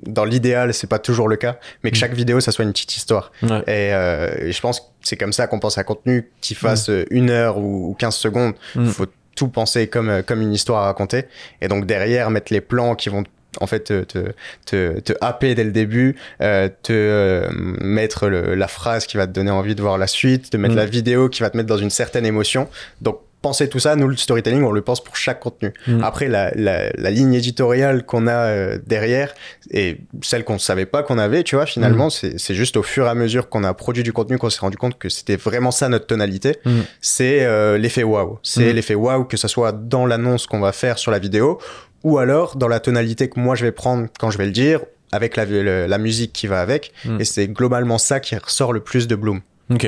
[0.04, 2.00] dans l'idéal, c'est pas toujours le cas, mais que Mm.
[2.00, 3.32] chaque vidéo, ça soit une petite histoire.
[3.44, 3.60] Ouais.
[3.68, 6.90] Et, euh, et je pense que c'est comme ça qu'on pense à contenu qui fasse
[6.90, 8.54] euh, une heure ou, ou 15 secondes.
[8.76, 8.86] Mm.
[8.88, 11.26] faut tout penser comme, euh, comme une histoire à raconter.
[11.62, 13.24] Et donc derrière, mettre les plans qui vont
[13.62, 14.34] en fait te, te,
[14.66, 19.28] te, te happer dès le début, euh, te euh, mettre le- la phrase qui va
[19.28, 20.78] te donner envie de voir la suite, te mettre Mm.
[20.78, 22.68] la vidéo qui va te mettre dans une certaine émotion.
[23.02, 25.70] Donc penser tout ça, nous le storytelling, on le pense pour chaque contenu.
[25.88, 26.04] Mm.
[26.04, 29.30] Après, la, la, la ligne éditoriale qu'on a euh, derrière
[29.72, 31.76] et celle qu'on savait pas qu'on avait, tu vois, Mm.
[31.78, 34.50] finalement, c'est c'est juste au fur et à mesure qu'on a produit du contenu qu'on
[34.50, 36.52] s'est rendu compte que c'était vraiment ça notre tonalité.
[36.66, 36.72] Mm.
[37.02, 38.40] C'est euh, l'effet waouh.
[38.44, 38.76] C'est Mm.
[38.76, 41.60] l'effet waouh que ça soit dans l'annonce qu'on va faire sur la vidéo
[42.04, 44.80] ou alors dans la tonalité que moi je vais prendre quand je vais le dire
[45.12, 46.92] avec la, le- la musique qui va avec.
[47.06, 47.22] Mm.
[47.22, 49.42] Et c'est globalement ça qui ressort le plus de Bloom.
[49.74, 49.86] Ok.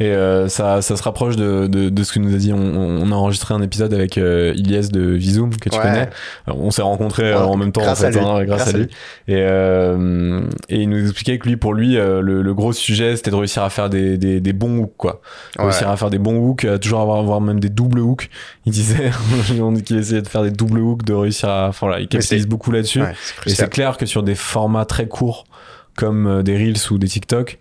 [0.00, 2.52] Et euh, ça, ça se rapproche de, de, de ce que nous a dit.
[2.52, 5.82] On, on a enregistré un épisode avec euh, Ilyes de Vizoom, que tu Ouais.
[5.82, 6.08] connais.
[6.46, 8.18] Alors, on s'est rencontrés euh, Ouais, en même temps, en grâce fait, à lui.
[8.20, 8.84] hein, grâce, Grâce à à lui.
[9.26, 13.16] Et, euh, et il nous expliquait que lui, pour lui, euh, le, le gros sujet,
[13.16, 15.20] c'était de réussir à faire des, des, des bons hooks, quoi.
[15.58, 15.64] Ouais.
[15.64, 18.30] Réussir à faire des bons hooks, à toujours avoir, avoir même des doubles hooks.
[18.66, 19.10] Il disait,
[19.84, 21.68] qu'il essayait de faire des doubles hooks, de réussir à.
[21.68, 23.02] Enfin, voilà, il capitalise beaucoup là-dessus.
[23.46, 25.44] Et c'est clair que sur des formats très courts,
[25.96, 27.58] comme euh, des Reels ou des TikTok,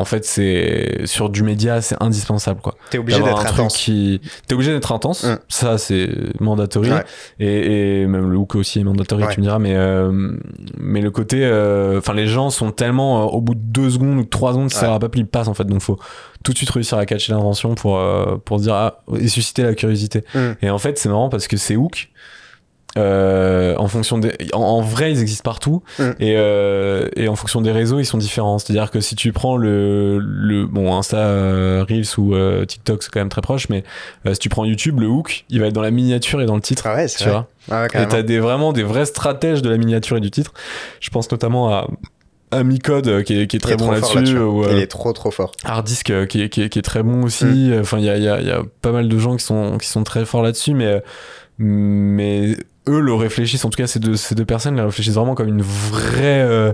[0.00, 2.74] en fait, c'est sur du média, c'est indispensable, quoi.
[2.90, 3.76] T'es obligé d'être intense.
[3.76, 5.38] qui t'es obligé d'être intense Mm.
[5.48, 6.08] ça c'est
[6.40, 7.04] mandatory Ouais.
[7.38, 9.34] et, et même le hook aussi est mandatory Ouais.
[9.34, 10.10] tu me diras mais euh,
[10.78, 14.18] mais le côté euh, enfin les gens sont tellement euh, au bout de deux secondes
[14.18, 14.98] ou trois secondes ça Ouais.
[14.98, 15.98] pas plus ils passent en fait donc faut
[16.42, 19.74] tout de suite réussir à catcher l'intention pour euh, pour dire ah, et susciter la
[19.74, 20.52] curiosité Mm.
[20.62, 22.08] et en fait c'est marrant parce que ces hooks
[22.98, 26.02] euh, en fonction des en, en vrai ils existent partout Mm.
[26.18, 29.14] et, euh, et en fonction des réseaux ils sont différents c'est à dire que si
[29.14, 33.42] tu prends le, le bon Insta euh, Reels ou euh, TikTok c'est quand même très
[33.42, 33.84] proche mais
[34.26, 36.56] euh, si tu prends YouTube le hook il va être dans la miniature et dans
[36.56, 37.32] le titre Ah ouais, c'est tu vrai.
[37.68, 40.52] vois Ouais, et t'as des vraiment des vrais stratèges de la miniature et du titre
[40.98, 41.86] je pense notamment à
[42.52, 44.88] à Micode euh, qui est, qui est très est bon là-dessus ou, euh, Il est
[44.88, 45.52] trop trop fort.
[45.62, 47.44] Hard Disk euh, qui est, qui, est, qui est très bon aussi.
[47.44, 47.78] Mm.
[47.80, 49.78] Enfin, il y a, il y, a, y a pas mal de gens qui sont,
[49.78, 51.00] qui sont très forts là-dessus, mais,
[51.58, 52.56] mais
[52.88, 55.48] eux le réfléchissent, en tout cas ces deux, ces deux personnes le réfléchissent vraiment comme
[55.48, 56.42] une vraie.
[56.42, 56.72] euh,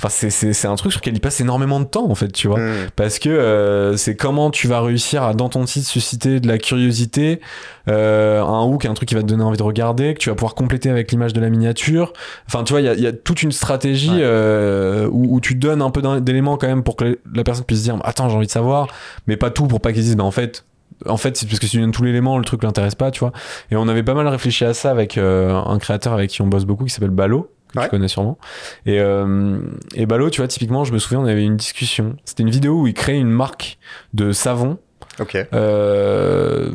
[0.00, 2.32] Enfin, c'est- c'est c'est un truc sur lequel ils passent énormément de temps, en fait,
[2.32, 2.58] tu vois.
[2.58, 2.72] Mm.
[2.96, 6.58] Parce que euh, c'est comment tu vas réussir à, dans ton titre, susciter de la
[6.58, 7.40] curiosité,
[7.88, 10.34] euh, un hook, un truc qui va te donner envie de regarder, que tu vas
[10.34, 12.14] pouvoir compléter avec l'image de la miniature.
[12.48, 14.18] Enfin, tu vois, il y a, y a toute une stratégie Ouais.
[14.22, 17.82] euh, où, où tu donnes un peu d'éléments quand même pour que la personne puisse
[17.84, 18.88] dire Attends, j'ai envie de savoir,
[19.28, 20.64] mais pas tout pour pas qu'ils disent Bah, en fait.
[21.06, 23.20] En fait, c'est parce que si tu donnes tout l'élément, le truc l'intéresse pas, tu
[23.20, 23.32] vois.
[23.70, 26.46] Et on avait pas mal réfléchi à ça avec euh, un créateur avec qui on
[26.46, 27.84] bosse beaucoup qui s'appelle Balo, que Ouais.
[27.86, 28.38] tu connais sûrement.
[28.86, 29.58] Et, euh,
[29.94, 32.16] et Balo, tu vois, typiquement, je me souviens, on avait une discussion.
[32.24, 33.78] C'était une vidéo où il créait une marque
[34.14, 34.78] de savon.
[35.20, 35.36] Ok.
[35.52, 36.70] Euh,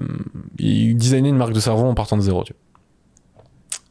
[0.60, 2.62] il designait une marque de savon en partant de zéro, tu vois.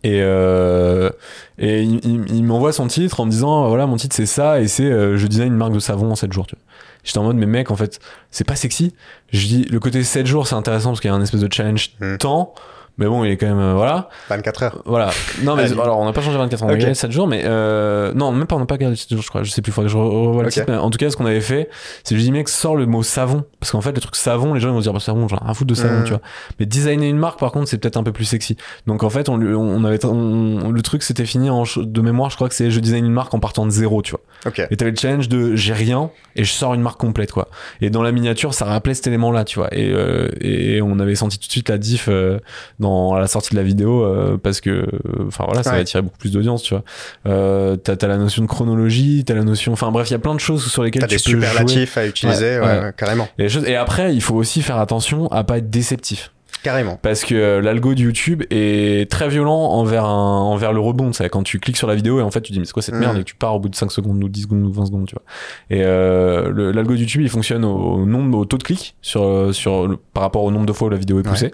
[0.03, 1.11] Et, euh,
[1.59, 4.61] et il, il- il m'envoie son titre en me disant voilà mon titre c'est ça
[4.61, 6.62] et c'est euh, je design une marque de savon en 7 jours tu vois.
[7.07, 8.92] J'étais en mode mais mec en fait c'est pas sexy.
[9.33, 11.51] Je dis le côté 7 jours c'est intéressant parce qu'il y a un espèce de
[11.51, 12.16] challenge Mm.
[12.19, 12.55] temps
[12.98, 14.82] mais bon il est quand même euh, voilà 24 heures.
[14.85, 15.11] voilà.
[15.42, 15.72] Non, mais Allez.
[15.80, 18.32] alors on n'a pas changé 24 heures, on a gardé 7 jours, mais euh, non,
[18.32, 19.42] même pas, on n'a pas gardé 7 jours, je crois.
[19.42, 20.54] Je sais plus, faudrait que je re- revoie le Ok.
[20.54, 21.68] titre, mais en tout cas, ce qu'on avait fait,
[22.04, 23.44] c'est que je dis, mec, sors le mot savon.
[23.61, 25.42] Parce qu'en fait, le truc savon, les gens ils vont se dire, bah, savon, genre,
[25.46, 26.04] un foot de savon, Mm.
[26.04, 26.20] tu vois.
[26.59, 28.56] Mais designer une marque, par contre, c'est peut-être un peu plus sexy.
[28.87, 32.37] Donc en fait, on, on avait, on- le truc s'était fini en, de mémoire, je
[32.37, 34.20] crois que c'est je design une marque en partant de zéro, tu vois.
[34.46, 34.66] Ok.
[34.70, 37.48] Et t'avais le challenge de j'ai rien et je sors une marque complète quoi.
[37.80, 39.68] Et dans la miniature, ça rappelait cet élément-là, tu vois.
[39.74, 42.38] Et, euh, et on avait senti tout de suite la diff euh,
[42.87, 44.87] dans à la sortie de la vidéo euh, parce que, euh,
[45.27, 46.85] enfin voilà, ça va attirer beaucoup plus d'audience, tu vois.
[47.27, 50.18] Euh, t'as t'as la notion de chronologie, t'as la notion, enfin bref, il y a
[50.20, 51.46] plein de choses sur lesquelles T'as tu des peux jouer.
[51.46, 53.29] superlatifs à utiliser, Ouais, ouais, carrément.
[53.38, 56.33] Et, choses- et après, il faut aussi faire attention à pas être déceptif.
[56.62, 56.99] Carrément.
[57.01, 61.12] Parce que euh, l'algo de YouTube est très violent envers, un, envers le rebond.
[61.12, 62.83] C'est quand tu cliques sur la vidéo et en fait tu dis mais c'est quoi
[62.83, 63.01] cette Mm.
[63.01, 63.16] merde?
[63.18, 65.07] Et que tu pars au bout de 5 secondes ou 10 secondes ou 20 secondes,
[65.07, 65.22] tu vois.
[65.70, 69.55] Et euh, l'algo de YouTube il fonctionne au, au nombre, au taux de clics sur,
[69.55, 71.53] sur le- par rapport au nombre de fois où la vidéo est poussée.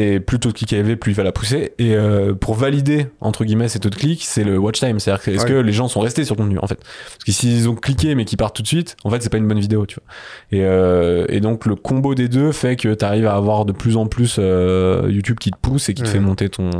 [0.00, 1.72] Et plus le taux de clic est élevé, plus il va la pousser.
[1.80, 5.00] Et euh, pour valider, entre guillemets, ces taux de clics, c'est le watch time.
[5.00, 5.48] C'est-à-dire que est-ce Ouais.
[5.50, 6.76] que les gens sont restés sur le contenu, en fait?
[6.76, 9.38] Parce que s'ils ont cliqué mais qu'ils partent tout de suite, en fait, c'est pas
[9.38, 10.56] une bonne vidéo, tu vois.
[10.58, 13.72] Et, euh, et donc, le combo des deux fait que tu arrives à avoir de
[13.72, 16.70] plus en plus euh, YouTube qui te pousse et qui te fait monter ton,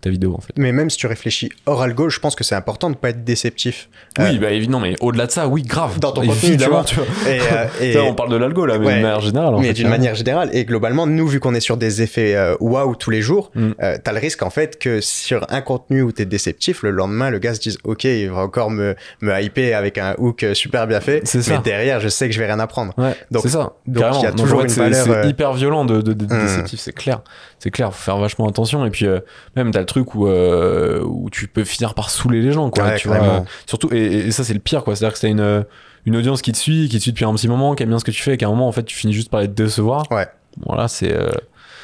[0.00, 0.54] ta vidéo, en fait.
[0.56, 3.22] Mais même si tu réfluis hors algo, je pense que c'est important de pas être
[3.24, 3.88] déceptif.
[4.18, 5.98] Oui, bah évidemment, mais au-delà de ça, oui, grave.
[6.00, 6.84] Dans ton contenu, tu vois.
[7.28, 8.96] Et, euh, et- on parle de l'algo, là, mais Ouais.
[8.96, 9.54] de manière générale.
[9.54, 9.90] en mais d'une hein.
[9.90, 10.48] manière générale.
[10.52, 13.70] Et globalement, nous, vu qu'on est sur des effets waouh tous les jours, Mm.
[13.82, 17.30] euh, t'as le risque en fait que sur un contenu où t'es déceptif, le lendemain
[17.30, 20.54] le gars se dise ok il va encore me, me hyper avec un hook euh,
[20.54, 22.92] super bien fait, C'est mais derrière je sais que je vais rien apprendre.
[22.96, 23.72] Ouais, Donc- c'est ça.
[23.86, 26.00] donc, il y a Donc, toujours fait, une c'est- valeur, C'est euh, hyper violent de,
[26.00, 26.40] de, de- de Hmm.
[26.40, 27.20] déceptif, c'est clair.
[27.58, 28.84] C'est clair, faut faire vachement attention.
[28.86, 29.20] Et puis, euh,
[29.56, 32.84] même, t'as le truc où, euh, où tu peux finir par saouler les gens, quoi.
[32.84, 34.96] Ouais, tu vois, surtout, et, et ça, c'est le pire, quoi.
[34.96, 35.64] C'est-à-dire que t'as une,
[36.06, 37.98] une audience qui te suit, qui te suit depuis un petit moment, qui aime bien
[37.98, 39.48] ce que tu fais, et qu'à un moment, en fait, tu finis juste par les
[39.48, 40.04] décevoir.
[40.10, 40.26] Ouais.
[40.66, 41.12] Voilà, c'est.
[41.12, 41.30] euh,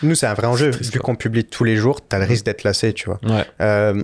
[0.02, 2.44] Nous c'est un vrai enjeu triste, vu qu'on publie tous les jours, t'as le risque
[2.44, 3.18] d'être lassé tu vois.
[3.24, 3.44] ouais.
[3.60, 4.02] Euh,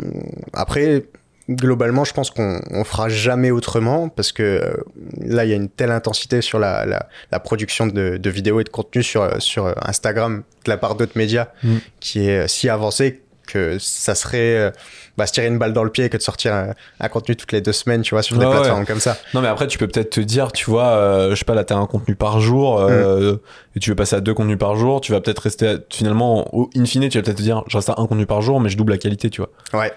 [0.52, 1.04] après,
[1.50, 4.74] globalement, je pense qu'on on fera jamais autrement parce que euh,
[5.20, 8.60] là, il y a une telle intensité sur la, la, la production de, de vidéos
[8.60, 11.76] et de contenu sur, sur Instagram de la part d'autres médias Mm.
[12.00, 14.70] qui est si avancée que ça serait euh,
[15.16, 17.52] bah, se tirer une balle dans le pied que de sortir un, un contenu toutes
[17.52, 19.16] les deux semaines, tu vois, sur des plateformes comme ça.
[19.34, 21.64] Non, mais après, tu peux peut-être te dire, tu vois, euh, je sais pas, là,
[21.64, 23.36] t'as un contenu par jour, euh,
[23.76, 26.54] et tu veux passer à deux contenus par jour, tu vas peut-être rester, à- finalement,
[26.54, 28.60] au in fine, tu vas peut-être te dire, je reste à un contenu par jour,
[28.60, 29.50] mais je double la qualité, tu vois.
[29.80, 29.92] Ouais.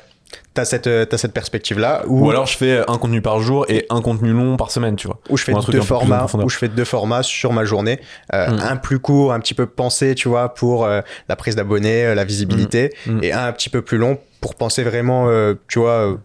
[0.53, 4.01] T'as cette, euh, cette perspective-là Ou alors, je fais un contenu par jour et un
[4.01, 5.19] contenu long par semaine, tu vois.
[5.29, 7.99] où je fais ou deux formats, où je fais deux formats sur ma journée,
[8.33, 8.59] Euh, Mm.
[8.61, 12.15] un plus court, un petit peu pensé, tu vois, pour euh, la prise d'abonnés, euh,
[12.15, 13.11] la visibilité, Mm.
[13.19, 13.23] Mm.
[13.23, 16.17] et un un petit peu plus long pour penser vraiment, euh, tu vois, euh,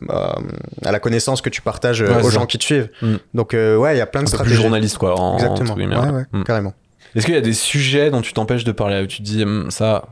[0.85, 2.47] à- la connaissance que tu partages Ouais, aux gens ça.
[2.47, 2.88] qui te suivent.
[3.03, 3.15] Mm.
[3.35, 4.57] Donc ouais, il y a plein de Un peu plus stratégies.
[4.62, 5.19] journaliste, quoi.
[5.19, 5.75] En, Exactement.
[5.75, 6.43] ouais, Mm.
[6.45, 6.75] carrément.
[7.15, 9.43] Est-ce qu'il y a des sujets dont tu t'empêches de parler où tu te dis,
[9.45, 10.05] hum, ça.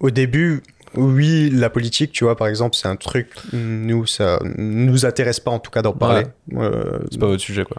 [0.00, 0.62] Au début,
[0.96, 5.50] oui, la politique, tu vois, par exemple, c'est un truc, nous, ça nous intéresse pas
[5.50, 6.24] en tout cas d'en parler.
[6.54, 7.76] Euh, C'est pas votre sujet, quoi.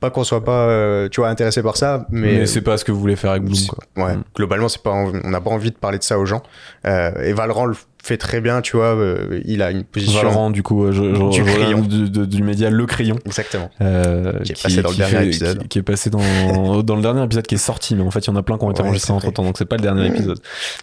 [0.00, 2.84] pas qu'on soit pas, euh, tu vois, intéressé par ça, mais, Mais, c'est pas ce
[2.84, 4.04] que vous voulez faire avec Bloom, quoi.
[4.04, 4.24] Ouais, Mm.
[4.36, 6.42] globalement, c'est pas, on n'a pas envie de parler de ça aux gens.
[6.86, 7.74] Euh, et Valorant le
[8.04, 8.94] fait très bien, tu vois.
[8.96, 10.18] euh, il a une position.
[10.18, 11.80] Valorant, du coup, euh, je, je, Du crayon.
[11.80, 13.16] du, de- du média Le Crayon.
[13.24, 13.70] Exactement.
[13.80, 15.68] euh, Qui est passé dans le dernier épisode.
[15.68, 16.20] Qui, est passé dans,
[16.82, 18.58] dans le dernier épisode qui est sorti, mais en fait, il y en a plein
[18.58, 20.38] qui ont été Ouais, enregistrés entre temps, donc c'est pas le dernier épisode.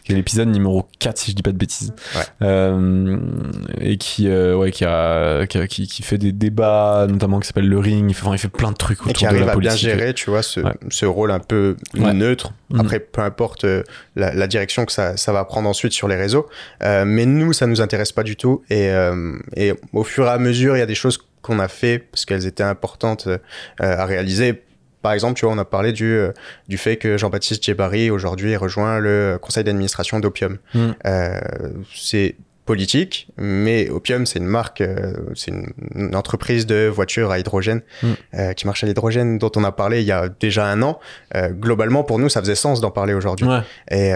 [0.07, 1.93] C'est l'épisode numéro 4, si je dis pas de bêtises.
[2.15, 2.21] Ouais.
[2.41, 3.17] Euh,
[3.79, 8.09] et qui, ouais, qui, a, qui, fait des débats, notamment qui s'appelle Le Ring.
[8.09, 9.55] Il fait, enfin, il fait plein de trucs autour Et qui de arrive la à
[9.57, 9.89] bien politique.
[9.89, 10.73] gérer, tu vois, ce, Ouais.
[10.89, 12.53] ce rôle un peu neutre.
[12.71, 12.79] Mm.
[12.79, 13.65] Après, peu importe
[14.15, 16.47] la, la direction que ça, ça va prendre ensuite sur les réseaux.
[16.83, 18.63] Euh, mais nous, ça nous intéresse pas du tout.
[18.69, 21.67] Et, euh, et au fur et à mesure, il y a des choses qu'on a
[21.67, 23.37] fait parce qu'elles étaient importantes euh,
[23.79, 24.61] à réaliser.
[25.01, 26.31] Par exemple, tu vois, on a parlé du, euh,
[26.67, 30.57] du fait que Jean-Baptiste Djebari aujourd'hui rejoint le conseil d'administration d'Opium.
[30.73, 30.91] Mm.
[31.05, 31.39] Euh,
[31.93, 32.35] c'est
[32.71, 37.81] politique, mais Opium, c'est une marque, euh, c'est une, une entreprise de voitures à hydrogène
[38.01, 38.07] Mm.
[38.35, 40.99] euh, qui marche à l'hydrogène, dont on a parlé il y a déjà un an.
[41.35, 43.45] Euh, globalement, pour nous, ça faisait sens d'en parler aujourd'hui.
[43.47, 43.59] Ouais.
[43.91, 44.13] Et,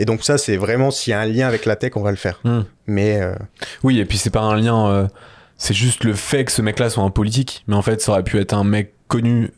[0.00, 2.10] et donc ça, c'est vraiment s'il y a un lien avec la tech, on va
[2.10, 2.38] le faire.
[2.44, 2.60] Mm.
[2.86, 3.20] Mais
[3.82, 5.08] Oui, et puis c'est pas un lien.
[5.58, 8.22] c'est juste le fait que ce mec-là soit un politique, mais en fait, ça aurait
[8.22, 9.50] pu être un mec connu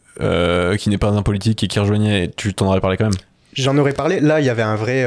[0.79, 2.25] qui n'est pas un politique et qui rejoignait.
[2.25, 3.21] Et tu t'en aurais parlé quand même.
[3.53, 4.21] j'en aurais parlé.
[4.21, 5.05] Là, il y avait un vrai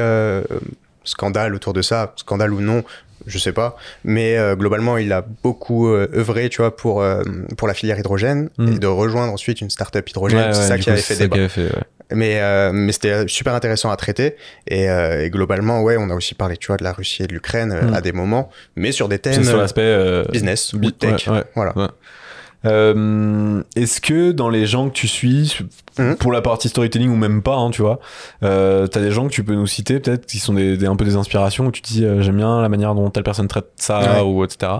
[1.04, 2.84] scandale autour de ça, scandale ou non.
[3.26, 7.22] Je sais pas, mais euh, globalement, il a beaucoup euh, œuvré, tu vois, pour euh,
[7.56, 8.72] pour la filière hydrogène Mm.
[8.74, 10.38] et de rejoindre ensuite une startup hydrogène.
[10.38, 11.34] Ouais, c'est ouais, ça qui coup, avait fait débat.
[11.36, 11.82] qui avait fait, ouais.
[12.14, 14.36] Mais, mais c'était super intéressant à traiter.
[14.68, 17.32] Et, et globalement, ouais, on a aussi parlé, tu vois, de la Russie et de
[17.32, 17.94] l'Ukraine euh, Mm.
[17.94, 21.28] à des moments, mais sur des thèmes sur l'aspect business bi- tech.
[21.54, 21.72] Voilà.
[22.64, 25.56] Euh, Est-ce que dans les gens que tu suis,
[25.98, 26.16] Mhm.
[26.16, 28.00] pour la partie storytelling ou même pas, hein, tu vois,
[28.42, 30.96] euh, t'as des gens que tu peux nous citer peut-être qui sont des, des- un
[30.96, 33.48] peu des inspirations où tu te dis euh, j'aime bien la manière dont telle personne
[33.48, 34.20] traite ça Ouais.
[34.22, 34.72] ou etc.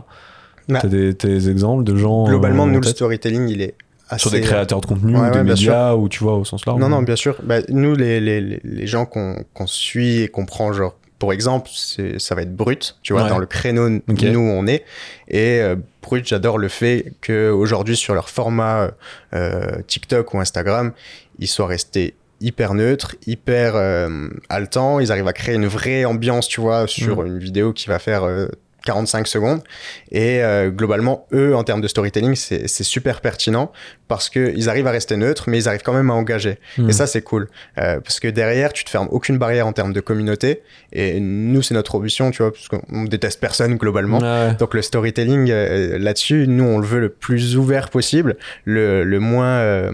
[0.68, 3.74] Bah, T'as des, des exemples de gens Globalement, euh, nous, le storytelling, il est
[4.08, 4.20] assez...
[4.22, 6.64] sur des créateurs de contenu Ouais, ou des ouais, médias ou tu vois au sens
[6.66, 6.78] large.
[6.80, 7.36] Non, non, bien sûr.
[7.42, 11.32] Bah, nous, les, les, les- les gens qu'on qu'on suit et qu'on prend, genre, pour
[11.32, 11.70] exemple,
[12.18, 13.28] ça va être Brut, tu vois, Ouais.
[13.28, 14.22] dans le créneau n- Ok.
[14.22, 14.82] nous on est.
[15.28, 18.90] Et euh, Brut, j'adore le fait qu'aujourd'hui, sur leur format
[19.32, 20.90] euh, TikTok ou Instagram,
[21.38, 24.98] ils soient restés hyper neutres, hyper euh, haletants.
[24.98, 27.26] Ils arrivent à créer une vraie ambiance, tu vois, sur Mm.
[27.28, 28.48] une vidéo qui va faire euh,
[28.84, 29.62] 45 secondes.
[30.10, 33.72] Et euh, globalement, eux, en termes de storytelling, c'est super pertinent
[34.08, 36.58] parce qu'ils arrivent à rester neutres, mais ils arrivent quand même à engager.
[36.78, 36.90] Mhm.
[36.90, 37.48] Et ça, c'est cool.
[37.78, 40.62] Euh, parce que derrière, tu te fermes aucune barrière en termes de communauté.
[40.92, 44.18] Et nous, c'est notre ambition, tu vois, parce qu'on déteste personne globalement.
[44.18, 44.54] Ouais.
[44.54, 49.20] Donc le storytelling euh, là-dessus, nous, on le veut le plus ouvert possible, le, le
[49.20, 49.92] moins...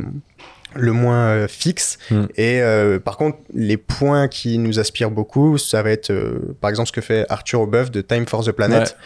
[0.81, 1.99] le moins euh, fixe.
[2.11, 2.23] Mm.
[2.37, 6.71] Et euh, par contre, les points qui nous aspirent beaucoup, ça va être euh, par
[6.71, 8.97] exemple ce que fait Arthur Aubeuf de Time for the Planet,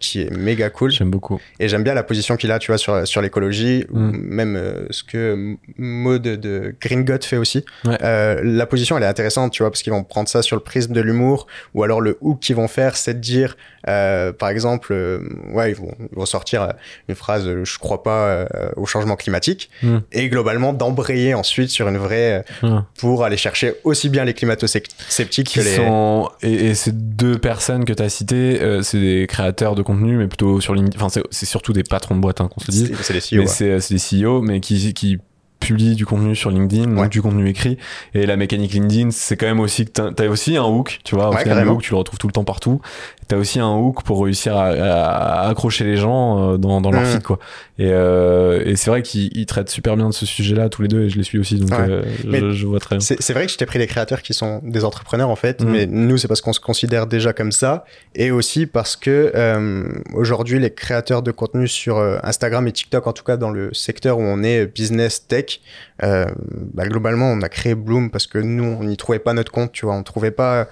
[0.00, 0.90] qui est méga cool.
[0.90, 1.40] J'aime beaucoup.
[1.60, 4.16] Et j'aime bien la position qu'il a, tu vois, sur, sur l'écologie, ou Mm.
[4.16, 7.64] même ce que Maud de Green God fait aussi.
[7.84, 7.96] Ouais.
[8.42, 10.92] La position, elle est intéressante, tu vois, parce qu'ils vont prendre ça sur le prisme
[10.92, 13.56] de l'humour, ou alors le hook qu'ils vont faire, c'est de dire,
[13.88, 15.20] euh, par exemple, euh,
[15.52, 16.68] ouais, ils vont, ils vont sortir euh,
[17.08, 18.46] une phrase, je crois pas
[18.76, 19.98] au changement climatique, Mm.
[20.12, 22.80] et globalement d'embrayer embrayer ensuite sur une vraie euh, Ouais.
[22.98, 25.76] pour aller chercher aussi bien les climato-sceptiques que les.
[25.76, 26.28] sont...
[26.42, 30.16] et, et ces deux personnes que tu as citées, euh, c'est des créateurs de contenu,
[30.16, 30.96] mais plutôt sur LinkedIn.
[30.96, 32.92] Enfin, c'est- c'est surtout des patrons de boîte, hein, qu'on se dise.
[33.02, 33.40] C'est mais CEO.
[33.42, 33.46] ouais.
[33.46, 35.18] c'est c'est des CEO, mais qui, qui
[35.60, 37.08] publient du contenu sur LinkedIn, donc Ouais.
[37.08, 37.78] du contenu écrit.
[38.12, 41.14] Et la mécanique LinkedIn, c'est quand même aussi que t'as- t'as aussi un hook, tu
[41.14, 41.28] vois.
[41.28, 41.72] Au Ouais, final, le carrément.
[41.76, 42.80] hook, tu le retrouves tout le temps partout.
[43.28, 47.02] T'as aussi un hook pour réussir à, à accrocher les gens euh, dans, dans leur
[47.02, 47.06] Mhm.
[47.06, 47.38] feed, quoi.
[47.78, 50.88] Et, euh, et c'est vrai qu'ils ils traitent super bien de ce sujet-là, tous les
[50.88, 51.86] deux, et je les suis aussi, donc Ouais.
[51.88, 53.00] euh, je, je vois très bien.
[53.04, 55.70] C'est vrai que je t'ai pris des créateurs qui sont des entrepreneurs en fait, Mm.
[55.70, 57.84] mais nous c'est parce qu'on se considère déjà comme ça,
[58.14, 63.12] et aussi parce que euh, aujourd'hui les créateurs de contenu sur Instagram et TikTok, en
[63.12, 65.60] tout cas dans le secteur où on est business tech,
[66.00, 69.72] bah, globalement on a créé Bloom parce que nous on n'y trouvait pas notre compte,
[69.72, 70.68] tu vois, on trouvait pas,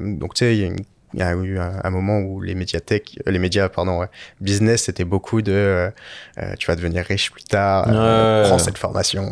[0.00, 0.76] donc tu sais il y a une
[1.16, 4.06] il y a eu un, un moment où les médiathèques, euh, les médias, pardon, ouais,
[4.42, 5.90] business, c'était beaucoup de, euh,
[6.38, 9.24] euh, tu vas devenir riche plus tard, euh, prends cette formation,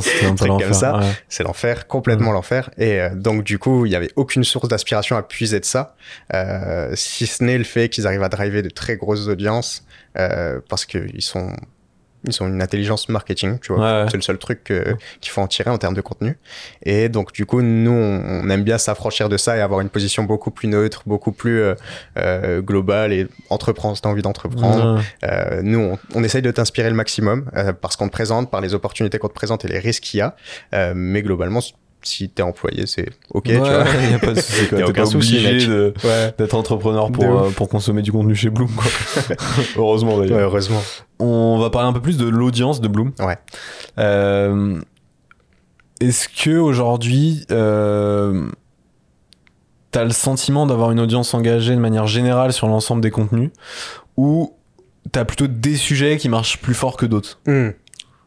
[0.00, 0.96] c'était un Truc comme l'enfer, ça.
[0.98, 1.12] ouais.
[1.28, 2.70] c'est l'enfer, complètement l'enfer.
[2.78, 5.96] Et euh, donc, du coup, il n'y avait aucune source d'aspiration à puiser de ça,
[6.94, 11.22] si ce n'est le fait qu'ils arrivent à driver de très grosses audiences, parce qu'ils
[11.22, 11.52] sont,
[12.26, 13.82] ils ont une intelligence marketing, tu vois.
[13.82, 14.08] Ouais, ouais.
[14.10, 16.36] C'est le seul truc que- qu'il faut en tirer en termes de contenu.
[16.82, 19.88] Et donc, du coup, nous, on, on aime bien s'affranchir de ça et avoir une
[19.90, 21.74] position beaucoup plus neutre, beaucoup plus euh,
[22.18, 24.96] euh, globale et entreprendre si t'as envie d'entreprendre.
[24.96, 25.02] Ouais.
[25.30, 28.60] Euh, nous, on, on essaye de t'inspirer le maximum euh, parce qu'on te présente, par
[28.60, 30.34] les opportunités qu'on te présente et les risques qu'il y a.
[30.74, 31.60] Euh, mais globalement,
[32.04, 33.68] si t'es employé, c'est OK, Ouais, tu vois.
[34.10, 34.78] y a pas de souci, quoi.
[34.78, 35.68] T'es aucun pas souci, obligé mec.
[35.68, 36.34] de- Ouais.
[36.38, 38.84] d'être entrepreneur pour, euh, pour consommer du contenu chez Bloom, quoi.
[39.76, 40.36] Heureusement, d'ailleurs.
[40.38, 40.82] Ouais, heureusement.
[41.18, 43.12] On va parler un peu plus de l'audience de Bloom.
[43.20, 43.38] Ouais.
[43.98, 44.80] Euh,
[46.00, 48.48] Est-ce que aujourd'hui, euh,
[49.90, 53.50] t'as le sentiment d'avoir une audience engagée de manière générale sur l'ensemble des contenus,
[54.16, 54.54] ou
[55.12, 57.38] t'as plutôt des sujets qui marchent plus fort que d'autres?
[57.46, 57.70] Hmm.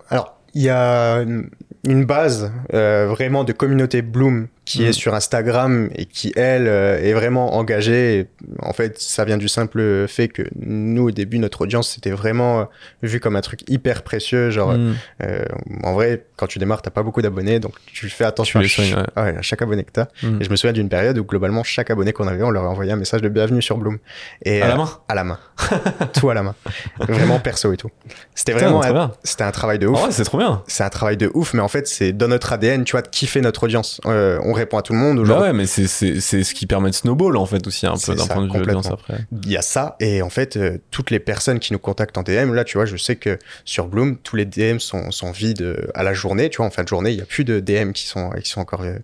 [0.09, 1.49] Alors, il y a une,
[1.85, 4.87] une base euh, vraiment de communauté Bloom qui Mm.
[4.87, 8.27] est sur Instagram et qui, elle, euh, est vraiment engagée.
[8.61, 12.59] En fait, ça vient du simple fait que nous, au début, notre audience, c'était vraiment
[12.59, 12.63] euh,
[13.01, 14.49] vu comme un truc hyper précieux.
[14.49, 14.95] Genre, Hmm.
[15.23, 15.45] euh,
[15.83, 18.67] en vrai, quand tu démarres, t'as pas beaucoup d'abonnés, donc tu fais attention Tu à,
[18.67, 19.23] les soignes, ch- ouais.
[19.23, 20.07] ouais, à chaque abonné que t'as.
[20.21, 20.41] Mm.
[20.41, 22.91] Et je me souviens d'une période où, globalement, chaque abonné qu'on avait, on leur envoyait
[22.91, 23.97] un message de bienvenue sur Bloom.
[24.43, 25.39] Et, À la euh, main à la main.
[26.19, 26.55] tout à la main.
[26.99, 27.89] Vraiment perso et tout.
[28.35, 29.99] C'était vraiment un, c'était un travail de ouf.
[29.99, 30.61] vrai, c'est trop bien.
[30.67, 33.07] C'est un travail de ouf, mais en fait, c'est dans notre ADN, tu vois, de
[33.07, 34.01] kiffer notre audience.
[34.05, 35.23] Euh, on répond à tout le monde.
[35.27, 37.91] Bah ouais, mais c'est- c'est c'est ce qui permet de snowball en fait aussi un
[37.93, 39.19] peu C'est d'un point de vue audience après.
[39.43, 39.95] il y a ça.
[39.99, 42.85] Et en fait, euh, toutes les personnes qui nous contactent en DM, là, tu vois,
[42.85, 46.49] je sais que sur Bloom, tous les DM sont, sont vides euh, à la journée.
[46.49, 48.49] Tu vois, en fin de journée, il n'y a plus de DM qui sont, qui
[48.49, 48.97] sont, encore, euh,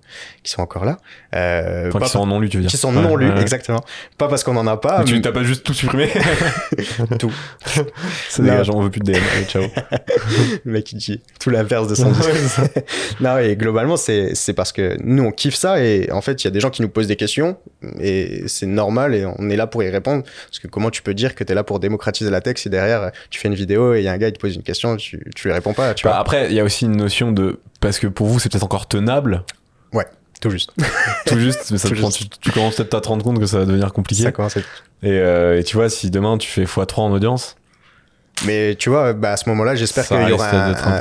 [0.43, 0.97] qui sont encore là.
[1.35, 2.69] Euh, Enfin, pas qui sont non lu, tu veux dire.
[2.71, 3.41] qui sont Ouais, non lus, ouais, ouais.
[3.41, 3.83] exactement.
[4.17, 4.99] Pas parce qu'on en a pas.
[4.99, 6.09] Mais tu mais- t'as pas juste tout supprimé
[7.19, 7.31] Tout.
[7.65, 7.81] Ça
[8.41, 8.49] Non.
[8.49, 9.19] dégage, on veut plus de DM.
[9.35, 9.63] Allez, ciao.
[10.65, 12.11] Le mec, il dit tout l'inverse de son
[13.21, 16.45] non, et globalement, c'est c'est parce que nous, on kiffe ça et en fait, il
[16.45, 17.57] y a des gens qui nous posent des questions
[17.99, 20.23] et c'est normal et on est là pour y répondre.
[20.47, 22.69] Parce que comment tu peux dire que tu es là pour démocratiser la tech si
[22.69, 24.63] derrière tu fais une vidéo et il y a un gars qui te pose une
[24.63, 26.19] question, tu, tu lui réponds pas, tu Bah, vois.
[26.19, 27.59] après, il y a aussi une notion de.
[27.79, 29.43] Parce que pour vous, c'est peut-être encore tenable.
[30.41, 30.71] Tout juste.
[31.25, 33.45] Tout juste, mais ça te prend- tu, tu commences peut-être à te rendre compte que
[33.45, 34.23] ça va devenir compliqué.
[34.23, 34.65] Ça commence à Et,
[35.11, 37.55] euh, et tu vois, si demain tu fais x3 en audience,
[38.45, 40.49] Mais tu vois, bah, à ce moment-là, j'espère qu'il y aura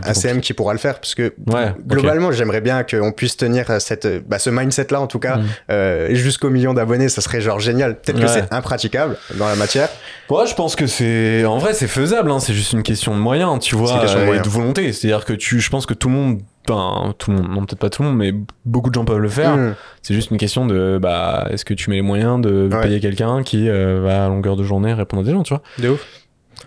[0.06, 1.72] un, CM qui pourra le faire parce que ouais.
[1.86, 5.44] globalement, j'aimerais bien qu'on puisse tenir cette, bah, ce mindset-là, en tout cas, Mm.
[5.70, 7.08] euh, jusqu'au million d'abonnés.
[7.08, 7.98] Ça serait genre génial.
[7.98, 9.88] Peut-être que c'est impraticable dans la matière.
[10.28, 11.44] Ouais, je pense que c'est.
[11.44, 14.00] En vrai, c'est faisable, hein, c'est juste une question de moyens, tu vois, C'est une
[14.02, 14.92] question de euh, et de volonté.
[14.92, 15.60] C'est-à-dire que tu.
[15.60, 16.40] Je pense que tout le monde.
[16.68, 18.32] Ben, tout le monde, non, peut-être pas tout le monde, mais
[18.64, 19.56] beaucoup de gens peuvent le faire.
[19.56, 19.74] Mm.
[20.02, 20.98] C'est juste une question de.
[21.02, 22.80] Bah, est-ce que tu mets les moyens de Ouais.
[22.82, 25.62] payer quelqu'un qui euh, va à longueur de journée répondre à des gens, tu vois
[25.78, 26.06] De ouf.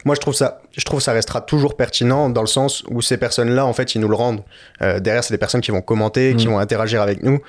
[0.04, 3.18] Moi, je trouve ça, je trouve ça restera toujours pertinent dans le sens où ces
[3.18, 4.42] personnes-là, en fait, ils nous le rendent.
[4.82, 6.52] Euh, derrière, c'est des personnes qui vont commenter, qui Mm.
[6.52, 7.40] vont interagir avec nous,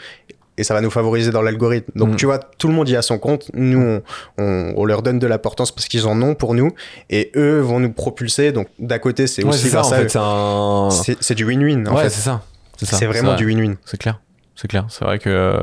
[0.59, 1.91] et ça va nous favoriser dans l'algorithme.
[1.97, 2.17] Donc, Mm.
[2.17, 3.51] tu vois, tout le monde y a son compte.
[3.53, 4.03] Nous, on,
[4.43, 6.71] on- on leur donne de l'importance parce qu'ils en ont pour nous,
[7.11, 8.53] et eux vont nous propulser.
[8.53, 11.35] Donc, d'à côté, c'est Ouais, aussi ça, en fait, c'est un.
[11.35, 11.87] Du win-win.
[11.89, 12.43] En ouais, c'est ça.
[12.79, 12.97] C'est ça.
[12.99, 13.37] c'est vraiment vrai.
[13.39, 13.77] du win-win.
[13.85, 14.21] C'est clair.
[14.57, 14.87] C'est clair.
[14.89, 15.29] C'est vrai que.
[15.31, 15.59] euh,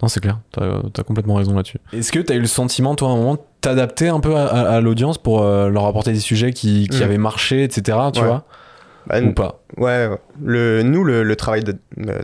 [0.00, 0.38] Non, c'est clair.
[0.52, 1.78] T'as as complètement raison là-dessus.
[1.92, 4.46] Est-ce que t'as eu le sentiment, toi, à un moment, de t'adapter un peu à,
[4.46, 7.02] à- à l'audience pour euh, leur apporter des sujets qui, qui Mm.
[7.02, 7.98] avaient marché, etc.
[8.14, 8.26] Tu Ouais.
[8.26, 8.44] vois
[9.08, 10.08] Bah, Ou pas Ouais,
[10.44, 11.78] le, nous, le, le travail d'ad-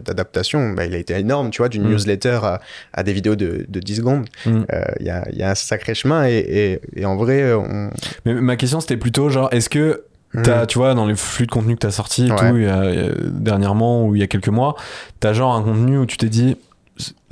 [0.05, 1.91] d'adaptation, bah, il a été énorme, tu vois, d'une Mm.
[1.91, 2.61] newsletter à,
[2.93, 4.27] à des vidéos de, de 10 secondes.
[4.47, 4.63] Mm.
[4.73, 7.53] Euh, Il y, a, il y a un sacré chemin et, et, et en vrai,
[7.55, 7.91] on...
[8.25, 10.05] Mais ma question, c'était plutôt genre, est-ce que
[10.43, 10.67] T'as, Mm.
[10.67, 12.37] tu vois, dans les flux de contenu que t'as sorti et Ouais.
[12.51, 14.75] tout, y a- y a- dernièrement ou il y a quelques mois,
[15.21, 16.57] t'as genre un contenu où tu t'es dit,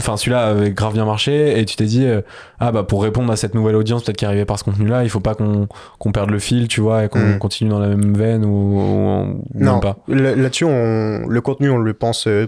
[0.00, 2.20] enfin celui-là avait grave bien marché et tu t'es dit euh,
[2.58, 5.08] ah bah pour répondre à cette nouvelle audience peut-être qui arrivait par ce contenu-là, il
[5.10, 7.38] faut pas qu'on qu'on perde le fil, tu vois, et qu'on Mm.
[7.38, 9.96] continue dans la même veine ou, ou- ou Non, pas.
[10.08, 12.46] Là- là-dessus, on- le contenu, on le pense euh,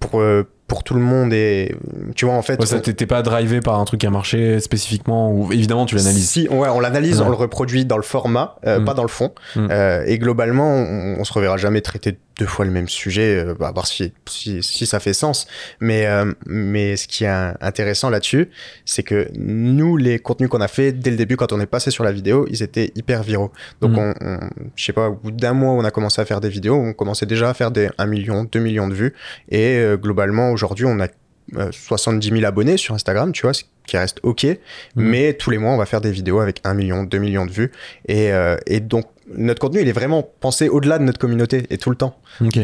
[0.00, 1.74] pour, euh, pour tout le monde et
[2.16, 2.58] tu vois, en fait.
[2.58, 5.94] Ouais, ça t'étais pas drivé par un truc qui a marché spécifiquement ou évidemment tu
[5.96, 6.28] l'analyses.
[6.28, 7.26] Si, ouais, on l'analyse, Ouais.
[7.26, 8.84] on le reproduit dans le format, euh, Mm.
[8.84, 9.32] pas dans le fond.
[9.54, 9.68] Mm.
[9.70, 13.54] Euh, et globalement, on, on se reverra jamais traiter deux fois le même sujet, euh,
[13.58, 15.46] bah, à voir si, si, si ça fait sens.
[15.80, 16.06] Mais,
[16.46, 18.50] mais ce qui est intéressant là-dessus,
[18.84, 21.90] c'est que nous, les contenus qu'on a fait dès le début, quand on est passé
[21.90, 23.52] sur la vidéo, ils étaient hyper viraux.
[23.80, 23.98] Donc, Mm.
[23.98, 24.40] on, on-
[24.74, 26.92] je sais pas, au bout d'un mois, on a commencé à faire des vidéos, on
[26.92, 29.14] commençait déjà à faire des 1 million, 2 millions de vues.
[29.50, 31.08] Et globalement, aujourd'hui, on a
[31.56, 34.44] euh, 70 000 abonnés sur Instagram, tu vois, ce qui reste OK.
[34.44, 34.56] Mhm.
[34.96, 37.52] Mais tous les mois, on va faire des vidéos avec 1 million, 2 millions de
[37.52, 37.70] vues.
[38.08, 41.78] Et, euh, et donc, notre contenu, il est vraiment pensé au-delà de notre communauté et
[41.78, 42.18] tout le temps.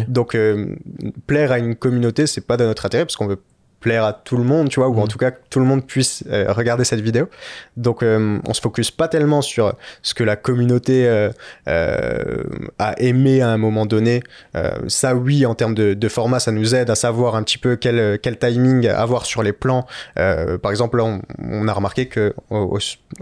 [0.08, 0.74] Donc, euh,
[1.26, 3.40] plaire à une communauté, c'est pas de notre intérêt parce qu'on veut
[3.82, 5.08] plaire à tout le monde, tu vois, ou en Mhm.
[5.08, 7.28] tout cas que tout le monde puisse euh, regarder cette vidéo.
[7.76, 11.30] Donc, euh, on se focus pas tellement sur ce que la communauté euh,
[11.68, 12.44] euh,
[12.78, 14.22] a aimé à un moment donné.
[14.86, 17.76] Ça, oui, en termes de, de format, ça nous aide à savoir un petit peu
[17.76, 19.86] quel, quel timing avoir sur les plans.
[20.14, 22.78] Par exemple, là, on, on a remarqué que au,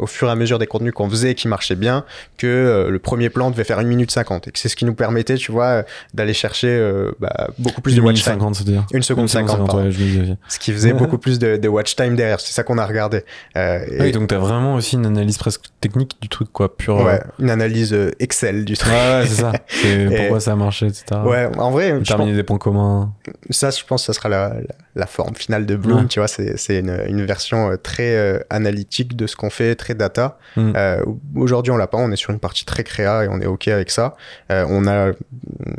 [0.06, 2.04] fur et à mesure des contenus qu'on faisait qui marchaient bien,
[2.38, 4.94] que le premier plan devait faire 1 minute 50 et que c'est ce qui nous
[4.94, 5.84] permettait, tu vois,
[6.14, 6.70] d'aller chercher
[7.18, 8.34] bah, beaucoup plus de Une watch minute time.
[8.34, 8.86] 50, c'est-à-dire.
[8.92, 9.84] Une seconde Une seconde 50, pardon.
[9.84, 10.36] ouais, je me disais.
[10.50, 12.40] Ce qui faisait beaucoup plus de, de watch time derrière.
[12.40, 13.24] C'est ça qu'on a regardé.
[13.56, 16.76] Euh, et- Ah oui, donc t'as vraiment aussi une analyse presque technique du truc, quoi,
[16.76, 16.98] pure.
[17.00, 18.92] euh, ouais, une analyse euh, Excel du Ouais, truc.
[18.92, 19.52] ouais, c'est ça.
[19.68, 21.04] C'est Et- pourquoi ça a marché, etc.
[21.24, 23.12] Ouais, en vrai, je pense- Terminer des points communs.
[23.50, 24.54] ça, je pense que ça sera la, la,
[24.94, 26.02] la forme finale de Bloom.
[26.02, 26.06] Ouais.
[26.08, 29.94] Tu vois, c'est une, une version euh, très euh, analytique de ce qu'on fait, très
[29.94, 30.38] data.
[30.56, 30.72] Mm.
[30.76, 31.04] Euh,
[31.36, 31.98] Aujourd'hui, on l'a pas.
[31.98, 34.16] On est sur une partie très créa et on est OK avec ça.
[34.50, 35.12] Euh, on a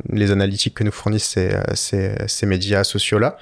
[0.09, 3.38] les analytiques que nous fournissent ces, ces, ces médias sociaux-là.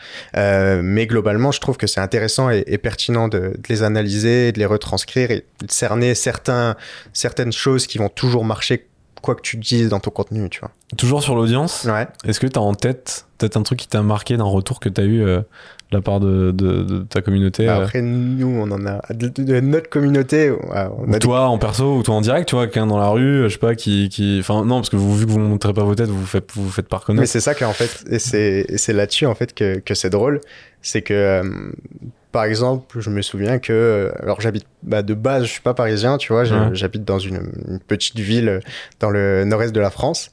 [0.82, 4.60] Mais globalement, je trouve que c'est intéressant et, et pertinent de, de les analyser, de
[4.60, 6.76] les retranscrire et de cerner certains,
[7.14, 8.89] certaines choses qui vont toujours marcher
[9.22, 10.72] quoi que tu dises dans ton contenu, tu vois.
[10.98, 12.08] Toujours sur l'audience, Ouais.
[12.26, 15.04] est-ce que t'as en tête peut-être un truc qui t'a marqué d'un retour que t'as
[15.04, 15.40] eu euh,
[15.92, 19.02] de la part de, de- de ta communauté Bah, euh, Après, nous, on en a
[19.14, 20.52] de, notre communauté.
[20.52, 20.58] ou
[21.08, 23.50] des- toi en perso ou toi en direct, tu vois, quelqu'un dans la rue, je
[23.50, 24.10] sais pas, qui.
[24.10, 24.38] qui...
[24.42, 26.70] Enfin, non, parce que vous, vu que vous montrez pas vos têtes, vous faites, vous
[26.70, 27.30] faites pas Mais reconnaître.
[27.32, 30.42] c'est ça qu'en fait, et c'est là-dessus en fait que, que c'est drôle,
[30.82, 31.44] c'est que euh,
[32.32, 35.74] par exemple, je me souviens que euh, alors j'habite bah, de base, je suis pas
[35.74, 36.70] parisien, tu vois, Ouais.
[36.74, 38.60] j'habite dans une, une petite ville
[39.00, 40.32] dans le nord-est de la France.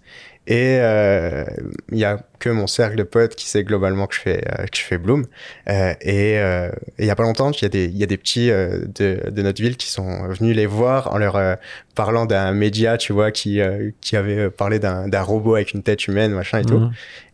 [0.48, 1.44] Et euh,
[1.90, 4.66] il y a que mon cercle de potes qui sait globalement que je fais euh,
[4.66, 5.24] que je fais Bloom.
[5.68, 6.70] Euh, et euh,
[7.00, 8.78] il y a pas longtemps, il y a des il y a des petits euh,
[8.94, 11.56] de, de notre ville qui sont venus les voir en leur euh,
[11.96, 15.82] parlant d'un média, tu vois, qui euh, qui avait parlé d'un d'un robot avec une
[15.82, 16.78] tête humaine, machin et tout.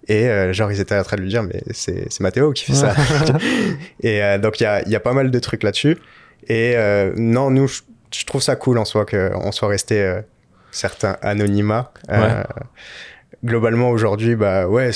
[0.09, 2.65] Et euh, genre, ils étaient en train de lui dire, mais c'est c'est Mathéo qui
[2.65, 2.95] fait ça.
[4.03, 5.97] et euh, donc, il y a, y a pas mal de trucs là-dessus.
[6.49, 7.83] Et euh, non, nous, je,
[8.13, 10.21] je trouve ça cool en soi qu'on soit resté
[10.73, 11.93] certains anonymat.
[12.11, 12.43] Euh,
[13.45, 14.91] globalement, aujourd'hui, bah ouais,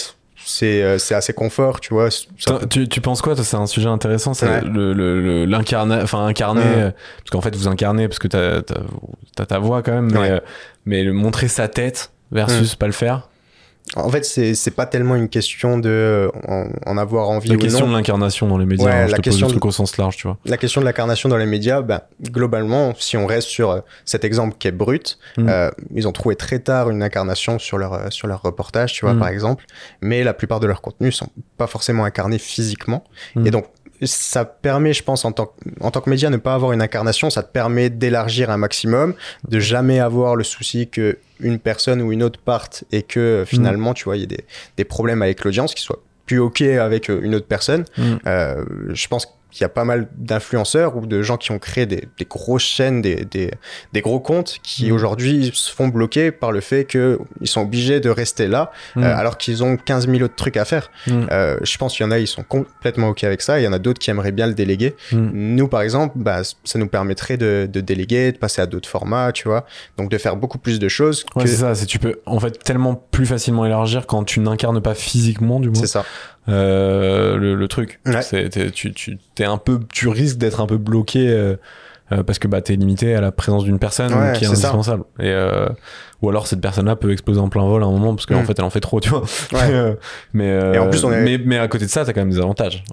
[0.45, 2.11] c'est c'est assez confort, tu vois.
[2.11, 4.61] Ça Tu, tu penses quoi toi, C'est un sujet intéressant, c'est Ouais.
[4.63, 6.93] le, le, le- l'incarna- enfin incarner, Ouais.
[7.19, 8.81] parce qu'en fait vous incarnez parce que t'as, t'as,
[9.37, 10.41] t'as ta voix quand même, mais, Ouais.
[10.85, 13.29] mais le montrer sa tête versus pas le faire.
[13.95, 17.59] En fait, c'est pas tellement une question de euh, en, en avoir envie La ou
[17.59, 17.93] question non.
[17.93, 19.71] de l'incarnation dans les médias, Ouais, hein, je la te pose question le de- au
[19.71, 20.37] sens large, tu vois.
[20.45, 24.25] La question de l'incarnation dans les médias, ben, globalement, si on reste sur euh, cet
[24.25, 25.49] exemple qui est brut, Mm.
[25.49, 29.05] euh, ils ont trouvé très tard une incarnation sur leur, euh, sur leur reportage, tu
[29.05, 29.19] vois, Mm.
[29.21, 29.65] par exemple,
[30.01, 33.05] mais la plupart de leurs contenus sont pas forcément incarnés physiquement.
[33.37, 33.47] Mm.
[33.47, 33.67] Et donc,
[34.03, 36.83] ça permet, je pense, en tant, que- en tant que média, ne pas avoir une
[36.83, 39.15] incarnation, ça te permet d'élargir un maximum,
[39.49, 43.45] de jamais avoir le souci que une personne ou une autre parte et que euh,
[43.45, 44.45] finalement, tu vois, il y a des,
[44.77, 47.85] des problèmes avec l'audience qui soient plus OK avec euh, une autre personne.
[47.99, 48.03] Mm.
[48.27, 51.87] Euh, je pense qu'il y a pas mal d'influenceurs ou de gens qui ont créé
[51.87, 53.51] des, des grosses chaînes, des, des,
[53.93, 54.95] des gros comptes qui Mm.
[54.95, 59.03] aujourd'hui se font bloquer par le fait qu'ils sont obligés de rester là Mm.
[59.03, 60.91] euh, alors qu'ils ont 15 000 autres trucs à faire.
[61.07, 61.27] Mm.
[61.33, 63.59] Euh, je pense qu'il y en a, ils sont complètement OK avec ça.
[63.59, 64.95] Il y en a d'autres qui aimeraient bien le déléguer.
[65.13, 69.33] Nous, par exemple, bah, ça nous permettrait de, de déléguer, de passer à d'autres formats,
[69.33, 69.65] tu vois.
[69.97, 71.25] Donc de faire beaucoup plus de choses.
[71.35, 71.49] Ouais, que...
[71.49, 75.61] c'est ça, tu peux en fait tellement plus facilement élargir quand tu n'incarnes pas physiquement
[75.61, 76.05] du moins C'est ça.
[76.49, 78.01] Euh, le, le truc.
[78.07, 78.21] Ouais.
[78.73, 81.57] Tu, tu, t'es un peu, tu risques d'être un peu bloqué euh,
[82.13, 84.55] euh, parce que bah t'es limité à la présence d'une personne Ouais, qui est, c'est
[84.55, 84.69] ça.
[84.69, 85.03] indispensable.
[85.19, 85.67] Et euh,
[86.23, 88.47] ou alors cette personne-là peut exploser en plein vol à un moment parce qu'en Mm.
[88.47, 89.21] fait elle en fait trop, tu vois.
[89.53, 89.61] Ouais.
[89.71, 89.95] Euh,
[90.33, 92.21] mais euh, Et en plus, on est- mais mais à côté de ça, t'as quand
[92.21, 92.85] même des avantages.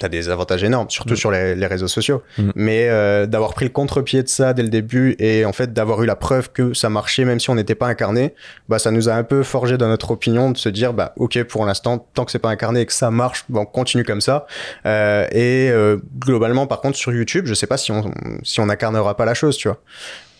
[0.00, 1.16] T'as des avantages énormes, surtout Mm.
[1.16, 2.22] sur les, les réseaux sociaux.
[2.38, 2.50] Mm.
[2.54, 6.02] Mais euh, d'avoir pris le contre-pied de ça dès le début et en fait d'avoir
[6.02, 8.34] eu la preuve que ça marchait même si on n'était pas incarné,
[8.68, 11.42] bah ça nous a un peu forgé dans notre opinion de se dire bah ok
[11.44, 14.20] pour l'instant tant que c'est pas incarné et que ça marche, bon, on continue comme
[14.20, 14.46] ça.
[14.84, 18.10] Euh, et euh, globalement par contre sur YouTube, je sais pas si on
[18.42, 19.78] si on incarnera pas la chose, tu vois.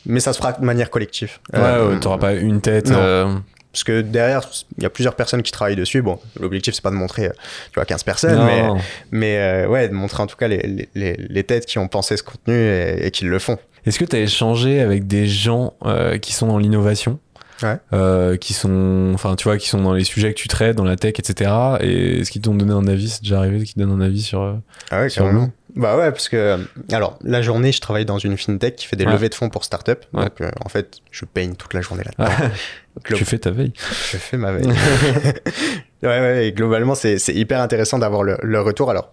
[0.06, 1.38] Mais ça se fera de manière collective.
[1.52, 2.90] Ouais, Euh, ouais, t'auras pas une tête.
[2.90, 3.34] euh,
[3.72, 4.40] Parce que derrière,
[4.78, 6.00] il y a plusieurs personnes qui travaillent dessus.
[6.00, 7.32] Bon, l'objectif, c'est pas de montrer, euh,
[7.72, 8.80] tu vois, 15 personnes, non, mais,
[9.10, 11.88] mais euh, ouais, de montrer en tout cas les, les- les, les têtes qui ont
[11.88, 13.58] pensé ce contenu et, et qui le font.
[13.84, 15.74] Est-ce que tu as échangé avec des gens
[16.22, 17.18] qui sont dans l'innovation?
[17.62, 17.76] Ouais.
[17.94, 20.84] euh, qui sont, enfin, tu vois, qui sont dans les sujets que tu traites, dans
[20.84, 21.50] la tech, etc.
[21.80, 23.08] Et est-ce qu'ils t'ont donné un avis?
[23.08, 24.58] C'est déjà arrivé qu'ils donnent un avis sur.
[24.90, 25.50] Ah ouais, Sur carrément.
[25.76, 26.58] Bah ouais, parce que,
[26.90, 29.12] alors, la journée, je travaille dans une fintech qui fait des Ouais.
[29.12, 30.04] levées de fonds pour start-up.
[30.14, 30.24] Ouais.
[30.24, 32.34] Donc, euh, en fait, je peigne toute la journée là-dedans.
[32.96, 33.72] Donc, le- Tu fais ta veille.
[34.10, 34.66] Je fais ma veille.
[36.02, 38.90] ouais, ouais, et globalement, c'est c'est hyper intéressant d'avoir le, le retour.
[38.90, 39.12] Alors,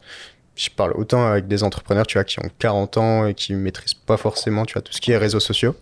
[0.56, 3.96] je parle autant avec des entrepreneurs, tu vois, qui ont 40 ans et qui maîtrisent
[3.96, 5.76] pas forcément, tu vois, tout ce qui est réseaux sociaux,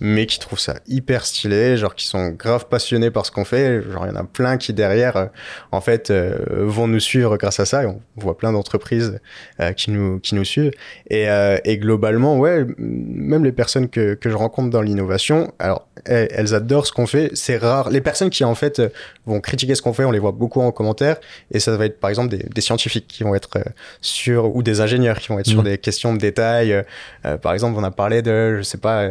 [0.00, 3.82] mais qui trouvent ça hyper stylé, genre qui sont grave passionnés par ce qu'on fait.
[3.82, 5.26] Genre, il y en a plein qui derrière, euh,
[5.70, 7.84] en fait, euh, vont nous suivre grâce à ça.
[7.84, 9.20] Et on voit plein d'entreprises
[9.60, 10.72] euh, qui nous qui nous suivent.
[11.08, 11.26] Et,
[11.64, 16.54] et globalement, ouais, même les personnes que que je rencontre dans l'innovation, alors elles, elles
[16.54, 17.30] adorent ce qu'on fait.
[17.34, 17.90] C'est rare.
[17.90, 18.88] Les personnes qui en fait euh,
[19.26, 21.16] vont critiquer ce qu'on fait, on les voit beaucoup en commentaire.
[21.50, 23.62] Et ça va être par exemple des, des scientifiques qui vont être euh,
[24.00, 25.64] sur ou des ingénieurs qui vont être sur Mhm.
[25.64, 26.72] des questions de détail.
[26.72, 26.82] Euh,
[27.24, 29.08] euh, par exemple, on a parlé de, je sais pas,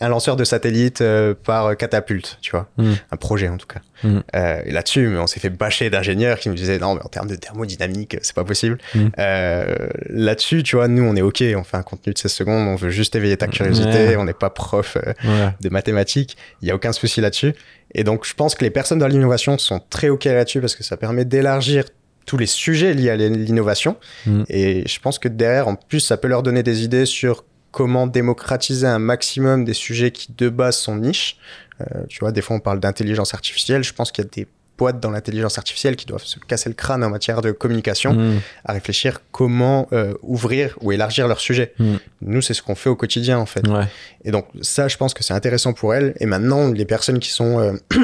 [0.00, 1.02] un lanceur de satellite
[1.44, 2.94] par catapulte, tu vois, Mhm.
[3.10, 3.80] un projet en tout cas.
[4.02, 4.22] Mhm.
[4.34, 7.08] Euh, et là-dessus, mais on s'est fait bâcher d'ingénieurs qui nous disaient non, mais en
[7.08, 8.78] termes de thermodynamique, c'est pas possible.
[8.94, 9.10] Mhm.
[9.18, 9.74] Euh,
[10.08, 12.76] là-dessus, tu vois, nous, on est ok, on fait un contenu de 16 secondes, on
[12.76, 14.16] veut juste éveiller ta curiosité, Ouais.
[14.16, 14.96] on n'est pas prof.
[14.96, 15.50] euh, Ouais.
[15.60, 17.54] de mathématiques, il n'y a aucun souci là-dessus.
[17.94, 20.82] Et donc, je pense que les personnes dans l'innovation sont très OK là-dessus parce que
[20.82, 21.84] ça permet d'élargir
[22.26, 23.96] tous les sujets liés à l'innovation.
[24.26, 24.42] Mm.
[24.48, 28.06] Et je pense que derrière, en plus, ça peut leur donner des idées sur comment
[28.06, 31.38] démocratiser un maximum des sujets qui, de base, sont niches.
[31.80, 33.82] Euh, tu vois, des fois, on parle d'intelligence artificielle.
[33.82, 34.46] Je pense qu'il y a des
[34.78, 38.38] boîtes dans l'intelligence artificielle qui doivent se casser le crâne en matière de communication Mm.
[38.64, 41.74] à réfléchir comment euh, ouvrir ou élargir leur sujet.
[41.80, 41.94] Mm.
[42.22, 43.66] Nous, c'est ce qu'on fait au quotidien, en fait.
[43.66, 43.86] Ouais.
[44.24, 46.14] Et donc ça, je pense que c'est intéressant pour elles.
[46.20, 47.72] Et maintenant, les personnes qui sont euh,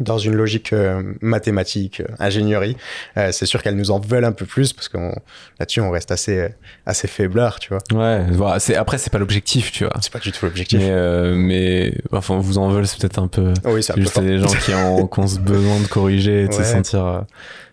[0.00, 2.76] dans une logique euh, mathématique, euh, ingénierie,
[3.16, 4.96] euh, c'est sûr qu'elles nous en veulent un peu plus parce que
[5.58, 6.48] là-dessus, on reste assez, euh,
[6.86, 7.78] assez faiblard, tu vois.
[7.92, 8.24] Ouais.
[8.30, 9.92] Voilà, c'est après c'est pas l'objectif, tu vois.
[10.00, 10.78] C'est pas du tout l'objectif.
[10.78, 13.52] Mais euh, mais enfin vous en veulent c'est peut-être un peu.
[13.64, 15.80] Oh oui, c'est un C'est peu juste des gens qui ont, qui ont ce besoin
[15.80, 17.04] de corriger et de se sentir.
[17.04, 17.20] euh,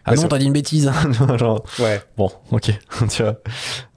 [0.06, 0.92] Ah Ouais, non, t'as dit une bêtise.
[1.38, 2.02] Genre, Ouais.
[2.18, 2.72] Bon, ok,
[3.10, 3.40] tu vois.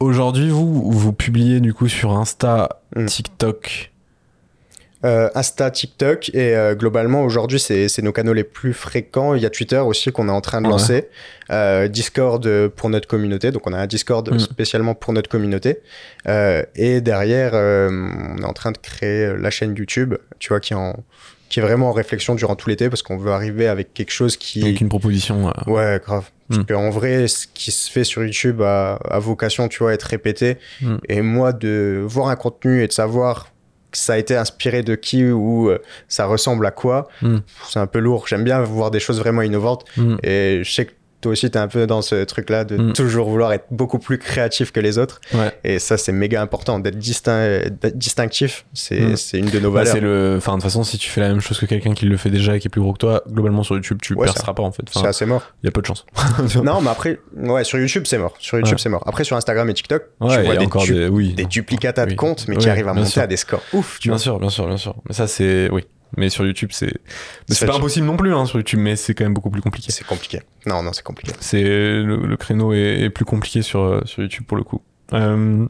[0.00, 3.04] Aujourd'hui, vous, vous publiez du coup sur Insta, Mm.
[3.04, 3.92] TikTok.
[5.04, 9.34] Euh, Insta, TikTok et euh, globalement aujourd'hui c'est nos canaux les plus fréquents.
[9.36, 10.72] Il y a Twitter aussi qu'on est en train de Ouais.
[10.72, 11.08] lancer,
[11.50, 13.52] euh, Discord euh, pour notre communauté.
[13.52, 14.38] Donc on a un Discord Mm.
[14.40, 15.78] spécialement pour notre communauté.
[16.26, 20.58] Euh, et derrière euh, on est en train de créer la chaîne YouTube, tu vois
[20.58, 20.96] qui est en
[21.48, 24.36] qui est vraiment en réflexion durant tout l'été parce qu'on veut arriver avec quelque chose
[24.36, 25.48] qui Donc une proposition.
[25.48, 26.24] euh, Ouais, grave.
[26.48, 26.66] Parce Mm.
[26.66, 30.02] qu'en vrai, ce qui se fait sur YouTube a, a vocation, tu vois, à être
[30.02, 30.56] répété.
[30.82, 30.96] Mm.
[31.08, 33.48] Et moi, de voir un contenu et de savoir que
[33.92, 35.78] ça a été inspiré de qui ou euh,
[36.08, 37.38] ça ressemble à quoi, Mm.
[37.68, 38.26] c'est un peu lourd.
[38.28, 39.84] J'aime bien voir des choses vraiment innovantes.
[39.96, 40.16] mm.
[40.22, 42.92] Et je sais que toi aussi, t'es un peu dans ce truc-là de Mm.
[42.92, 45.20] toujours vouloir être beaucoup plus créatif que les autres.
[45.34, 45.52] Ouais.
[45.64, 46.78] Et ça, c'est méga important.
[46.78, 49.16] D'être d'être distinctif, c'est Mm.
[49.16, 49.94] c'est une de nos Bah, valeurs.
[49.94, 50.34] c'est le.
[50.38, 52.30] Enfin, de toute façon, si tu fais la même chose que quelqu'un qui le fait
[52.30, 54.62] déjà et qui est plus gros que toi, globalement sur YouTube, tu Ouais, perceras pas
[54.62, 54.82] en fait.
[54.90, 55.42] c'est Enfin, assez mort.
[55.62, 56.06] il y a peu de chance.
[56.62, 58.34] non, mais après, ouais, sur YouTube, c'est mort.
[58.38, 58.80] Sur YouTube, Ouais.
[58.82, 59.02] c'est mort.
[59.06, 61.08] Après, sur Instagram et TikTok, tu vois des, encore du- des.
[61.08, 61.34] Oui.
[61.34, 63.22] des duplicata de comptes, mais qui arrivent à monter sûr.
[63.22, 64.22] à des scores ouf, tu Bien vois.
[64.22, 64.94] sûr, bien sûr, bien sûr.
[65.08, 65.68] Mais ça, c'est.
[65.72, 65.84] Oui.
[66.16, 66.92] Mais sur YouTube, c'est.
[67.48, 69.60] Mais C'est pas impossible non plus hein, sur YouTube, mais c'est quand même beaucoup plus
[69.62, 69.92] compliqué.
[69.92, 70.40] C'est compliqué.
[70.66, 71.32] Non, non, c'est compliqué.
[71.40, 74.80] C'est le, le créneau est, est plus compliqué sur, euh, sur YouTube pour le coup.
[75.12, 75.66] Euh,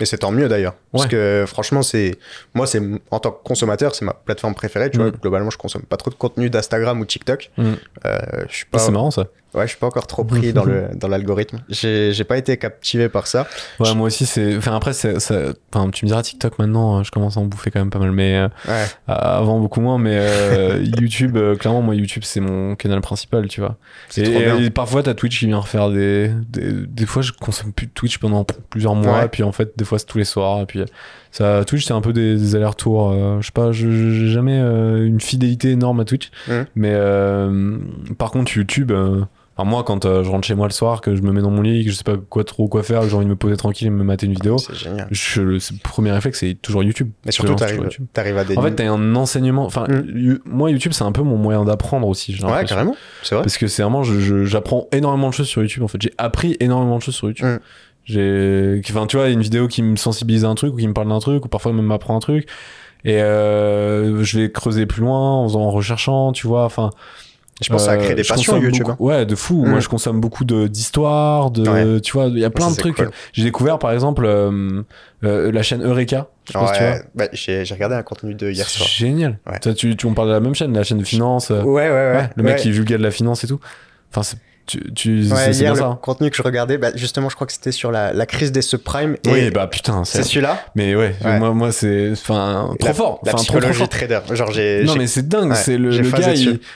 [0.00, 0.74] Et c'est tant mieux d'ailleurs.
[0.92, 2.16] Parce que franchement, c'est.
[2.54, 2.80] Moi, c'est
[3.10, 4.90] en tant que consommateur, c'est ma plateforme préférée.
[4.90, 5.02] Tu Mm.
[5.02, 7.50] vois, globalement, je consomme pas trop de contenu d'Instagram ou TikTok.
[7.58, 7.72] Mm.
[8.06, 8.18] Euh,
[8.48, 8.78] je suis ah, pas.
[8.78, 9.26] c'est marrant ça.
[9.54, 11.60] Ouais, je suis pas encore trop pris dans le dans l'algorithme.
[11.68, 13.46] J'ai j'ai pas été captivé par ça.
[13.78, 14.56] Ouais, Je- moi aussi, c'est.
[14.56, 15.20] Enfin, après, c'est.
[15.20, 17.90] ça- Enfin, tu me diras TikTok maintenant, euh, je commence à en bouffer quand même
[17.90, 18.84] pas mal, mais euh, Ouais.
[19.06, 19.98] avant beaucoup moins.
[19.98, 23.76] Mais euh, YouTube, euh, clairement, moi, YouTube, c'est mon canal principal, tu vois.
[24.16, 24.58] Et, trop bien.
[24.58, 26.72] et parfois, t'as Twitch qui vient refaire des, des.
[26.86, 29.26] Des fois, je consomme plus de Twitch pendant plusieurs mois, Ouais.
[29.26, 30.80] et puis en fait, des fois, c'est tous les soirs, et puis.
[31.30, 33.10] Ça, Twitch, c'est un peu des, des allers-retours.
[33.10, 36.30] euh, je sais pas, j'ai jamais euh, une fidélité énorme à Twitch.
[36.46, 36.66] Mhm.
[36.76, 37.76] Mais euh,
[38.18, 39.22] par contre, YouTube, euh,
[39.56, 41.50] Enfin, moi, quand euh, je rentre chez moi le soir, que je me mets dans
[41.50, 43.36] mon lit, que je sais pas quoi trop quoi faire, que j'ai envie de me
[43.36, 45.06] poser tranquille et me mater une vidéo, C'est génial.
[45.12, 47.10] je, le premier réflexe, c'est toujours YouTube.
[47.24, 48.58] Mais surtout, t'arrives t'arrives à des.
[48.58, 49.64] En fait, t'as un enseignement.
[49.64, 50.38] Enfin, Mm.
[50.44, 52.32] moi, YouTube, c'est un peu mon moyen d'apprendre aussi.
[52.34, 52.96] j'ai ouais, carrément.
[53.22, 53.44] C'est vrai.
[53.44, 55.84] Parce que c'est vraiment, je- je- j'apprends énormément de choses sur YouTube.
[55.84, 57.46] En fait, j'ai appris énormément de choses sur YouTube.
[57.46, 57.58] Mm.
[58.06, 60.92] J'ai, enfin, tu vois, une vidéo qui me sensibilise à un truc ou qui me
[60.92, 62.46] parle d'un truc ou parfois même m'apprend un truc.
[63.04, 66.64] Et euh, je vais creuser plus loin en faisant, en recherchant, tu vois.
[66.64, 66.90] Enfin,
[67.62, 68.84] Je pense que ça a créé euh, des je passions YouTube.
[68.86, 69.64] beaucoup- Ouais, de fou.
[69.64, 69.68] Mm.
[69.70, 72.00] Moi, je consomme beaucoup de d'histoires, de, Ouais.
[72.00, 72.96] tu vois, il y a plein Ça, de trucs.
[72.96, 73.10] cool.
[73.32, 74.82] J'ai découvert, par exemple, euh,
[75.22, 76.26] euh, la chaîne Eureka.
[76.50, 76.66] Je hein.
[76.74, 76.90] tu vois.
[76.90, 78.88] Ouais, bah, j'ai regardé un contenu de hier soir.
[78.88, 79.38] génial.
[79.46, 79.58] Ouais.
[79.60, 81.50] Toi, tu, tu, on parle de la même chaîne, la chaîne de finance.
[81.52, 82.30] euh, Ouais, ouais, ouais.
[82.34, 83.60] le mec qui vulgaire de la finance et tout.
[84.10, 84.36] Enfin, c'est,
[84.66, 85.86] tu, tu, Ouais, hier, le ça.
[85.86, 85.98] hein.
[86.00, 88.62] contenu que je regardais, bah, justement, je crois que c'était sur la, la crise des
[88.62, 89.16] subprimes.
[89.24, 90.58] Et Oui, bah putain, c'est celui-là.
[90.74, 91.38] Mais ouais, Ouais.
[91.38, 92.10] moi, moi c'est.
[92.12, 93.20] Enfin, trop La- fort.
[93.24, 94.20] La Enfin, trop, trop psychologie trader.
[94.32, 94.84] Genre, j'ai.
[94.84, 96.08] Non mais c'est dingue, Ouais, c'est le, gars,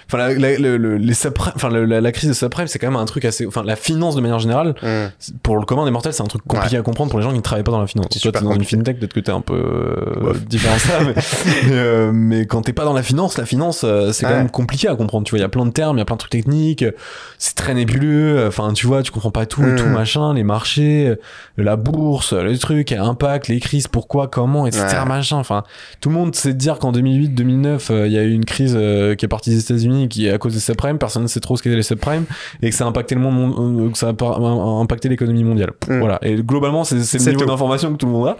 [0.06, 2.96] enfin la, la- le- le- les subprimes, enfin la, crise de subprime, c'est quand même
[2.96, 4.74] un truc assez, enfin la finance de manière générale,
[5.18, 7.30] c'est- pour le commun des mortels, c'est un truc compliqué à comprendre pour les gens
[7.30, 8.08] qui ne travaillent pas dans la finance.
[8.20, 11.14] Toi, t'es dans une fintech, peut-être que t'es un peu euh, différent de ça, mais,
[11.72, 14.88] euh, mais quand t'es pas dans la finance, la finance, euh, c'est quand même compliqué
[14.88, 15.24] à comprendre.
[15.26, 16.84] Tu vois, il y a plein de termes, il y a plein de trucs techniques,
[17.38, 18.46] c'est très nébuleux.
[18.46, 21.16] Enfin, tu vois, tu comprends pas tout, tout machin, les marchés, euh,
[21.56, 24.84] la bourse, le truc, impact, les crises, pourquoi, comment, etc.
[25.00, 25.04] Ouais.
[25.06, 25.36] Machin.
[25.38, 25.64] Enfin,
[26.00, 29.14] tout le monde sait dire qu'en 2008-2009, euh, il y a eu une crise euh,
[29.14, 30.98] qui est partie des États-Unis qui est à cause des subprimes.
[30.98, 32.24] Personne ne sait trop ce qu'étaient les subprimes
[32.62, 34.34] et que ça a impacté le monde, mon- euh, que ça a
[34.80, 35.70] impacté l'économie mondiale.
[35.88, 35.98] Mm.
[36.00, 36.18] Voilà.
[36.22, 38.36] Et globalement, c'est c'est le niveau d'information que tout le monde a.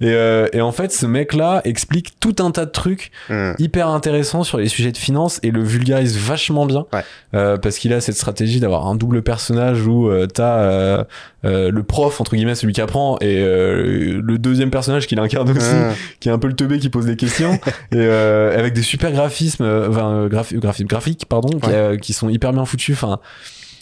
[0.00, 3.52] Et, euh, et en fait, ce mec-là explique tout un tas de trucs Hmm.
[3.58, 7.02] hyper intéressants sur les sujets de finance et le vulgarise vachement bien Ouais.
[7.34, 11.04] Euh, parce qu'il a cette stratégie d'avoir un double personnage où euh, t'as euh,
[11.44, 15.50] euh, le prof entre guillemets celui qui apprend et euh, le deuxième personnage qu'il incarne
[15.50, 15.92] aussi Hmm.
[16.20, 17.54] qui est un peu le teubé qui pose des questions
[17.92, 21.98] et euh, avec des super graphismes enfin graphi- graphi- graphiques pardon qui, Ouais.
[22.00, 23.18] qui sont hyper bien foutus enfin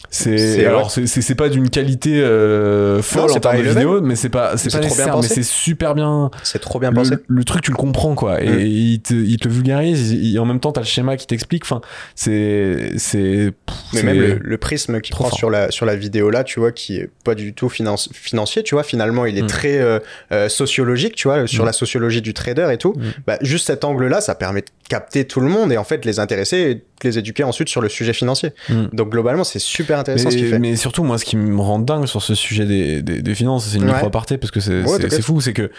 [0.09, 4.29] c'est alors c'est c'est pas d'une qualité euh, folle en termes de vidéo mais c'est
[4.29, 5.33] pas c'est pas trop bien nécessaire mais pensé.
[5.35, 7.11] c'est super bien C'est trop bien pensé.
[7.11, 8.59] le, le truc tu le comprends quoi et Mm.
[8.61, 11.63] il, te, il te vulgarise il- il- en même temps t'as le schéma qui t'explique
[11.65, 11.81] enfin
[12.15, 13.51] c'est c'est
[13.93, 15.37] Mais même le, le prisme qu'il trop prend fort.
[15.39, 18.63] sur la, sur la vidéo là, tu vois, qui est pas du tout finance, financier,
[18.63, 19.47] tu vois, finalement, il est Mm.
[19.47, 19.99] très euh,
[20.31, 21.67] euh, sociologique, tu vois, sur Mm.
[21.67, 22.93] la sociologie du trader et tout.
[23.25, 26.19] Bah, juste cet angle-là, ça permet de capter tout le monde et en fait les
[26.19, 28.51] intéresser et de les éduquer ensuite sur le sujet financier.
[28.69, 28.85] Mm.
[28.93, 30.59] Donc globalement, c'est super intéressant ce qu'il mais, fait.
[30.59, 33.65] mais surtout, moi, ce qui me rend dingue sur ce sujet des, des, des finances,
[33.65, 33.91] c'est une Ouais.
[33.93, 35.69] micro-aparté parce que c'est Ouais, fou, c'est que,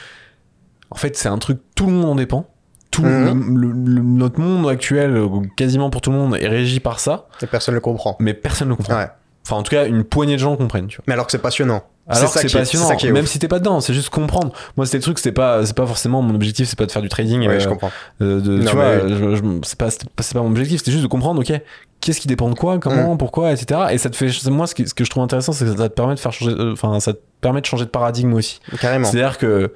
[0.90, 2.48] en fait, c'est un truc, tout le monde en dépend.
[2.90, 3.58] Tout Mhm.
[3.58, 5.22] le- notre monde actuel,
[5.56, 8.16] quasiment pour tout le monde, est régi par ça, Et personne le comprend.
[8.18, 8.96] mais personne ne le comprend.
[8.96, 9.08] Ouais.
[9.48, 11.04] Enfin, en tout cas, une poignée de gens comprennent, tu vois.
[11.06, 11.82] Mais alors que c'est passionnant.
[12.10, 13.30] Alors c'est est- passionnant, c'est ça qui est même ouf.
[13.30, 14.52] si t'es pas dedans, c'est juste comprendre.
[14.78, 17.02] Moi, c'était le truc, c'était pas, c'est pas forcément mon objectif, c'est pas de faire
[17.02, 17.40] du trading.
[17.46, 17.90] Ouais, euh, je comprends.
[18.22, 21.08] euh, de, Non, tu vois, je- c'est pas, c'est pas, mon objectif, c'était juste de
[21.08, 21.60] comprendre, ok,
[22.00, 23.18] qu'est-ce qui dépend de quoi, comment, Mm.
[23.18, 23.80] pourquoi, etc.
[23.90, 25.88] Et ça te fait, moi, ce, qui- ce que je trouve intéressant, c'est que ça
[25.88, 28.60] te permet de faire changer, euh, enfin, ça te permet de changer de paradigme aussi.
[28.80, 29.06] Carrément.
[29.06, 29.72] C'est-à-dire que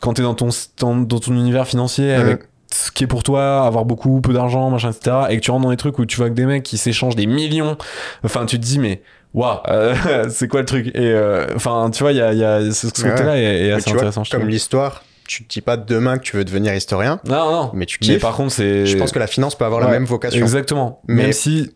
[0.00, 0.48] quand t'es dans ton,
[0.78, 2.20] dans, dans ton univers financier Mm.
[2.20, 2.40] avec
[2.72, 5.16] ce qui est pour toi, avoir beaucoup, peu d'argent, machin, etc.
[5.30, 7.16] Et que tu rentres dans des trucs où tu vois que des mecs qui s'échangent
[7.16, 7.76] des millions.
[8.24, 9.02] Enfin, tu te dis, mais,
[9.34, 10.86] waouh, euh, c'est quoi le truc?
[10.88, 13.10] Et, euh, enfin, tu vois, il y a, y a ce, ce Ouais.
[13.10, 14.24] côté-là est, est Mais assez tu vois, intéressant.
[14.24, 17.70] je comme l'histoire, tu te dis pas demain que tu veux devenir historien, Non, non.
[17.74, 18.20] mais tu Mais kiffes.
[18.22, 18.86] par contre, c'est.
[18.86, 20.40] Je pense que la finance peut avoir la Ouais, même vocation.
[20.40, 21.00] Exactement.
[21.08, 21.72] Mais- Même si,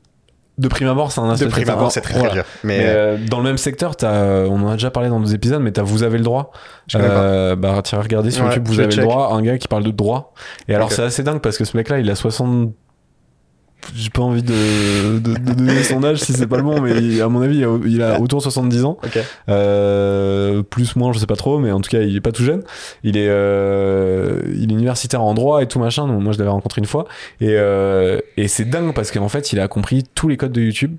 [0.56, 2.44] de prime abord, c'est un De aspect prime abord, c'est très, très dur.
[2.62, 5.18] Mais, Mais euh, dans le même secteur, as, euh, on en a déjà parlé dans
[5.18, 6.52] nos épisodes, mais t'as vous avez le droit.
[6.86, 6.98] je.
[7.00, 8.98] Euh, bah, tu regarder sur Ouais, YouTube, vous avez check.
[8.98, 10.32] le droit, un gars qui parle de droit.
[10.68, 12.72] Et alors, c'est assez dingue parce que ce mec-là, il a 60.
[13.94, 16.92] J'ai pas envie de, de, de donner son âge si c'est pas le bon, mais
[17.02, 18.96] il- à mon avis, il a, il a autour de 70 ans.
[19.04, 19.18] Ok.
[19.50, 22.42] Euh, plus, moins, je sais pas trop, mais en tout cas, il est pas tout
[22.44, 22.62] jeune.
[23.02, 26.06] Il est, euh, il est universitaire en droit et tout machin.
[26.08, 27.06] Donc, moi, je l'avais rencontré une fois.
[27.40, 30.62] Et, euh, et c'est dingue parce qu'en fait, il a compris tous les codes de
[30.62, 30.96] YouTube.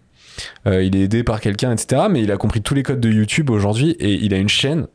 [0.68, 2.04] Euh, il est aidé par quelqu'un, etc.
[2.10, 4.88] Mais il a compris tous les codes de YouTube aujourd'hui et il a une chaîne.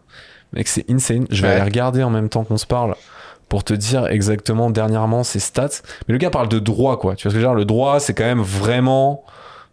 [0.53, 1.27] Mec, c'est insane.
[1.31, 1.55] Je vais Ouais.
[1.55, 2.95] aller regarder en même temps qu'on se parle
[3.51, 5.83] pour te dire exactement dernièrement ses stats.
[6.09, 7.17] Mais le gars parle de droit, quoi.
[7.17, 7.55] Tu vois ce que je veux dire?
[7.55, 9.25] Le droit, c'est quand même vraiment,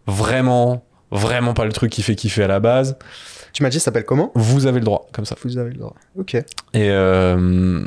[0.06, 2.98] vraiment, vraiment pas le truc qui fait kiffer à la base.
[3.52, 4.32] Tu m'as dit, ça s'appelle comment?
[4.34, 5.36] Vous avez le droit, comme ça.
[5.44, 5.94] Vous avez le droit.
[6.18, 6.34] Ok.
[6.34, 7.80] Et, euh,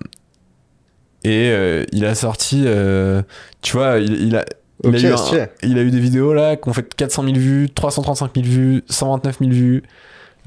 [1.24, 3.22] et euh, il a sorti, euh,
[3.62, 4.46] tu vois, il, il a,
[4.84, 5.46] il, a eu un- stylé.
[5.62, 8.84] il a eu des vidéos là qui ont fait 400 000 vues, 335 000 vues,
[8.89, 9.84] 129 000 vues,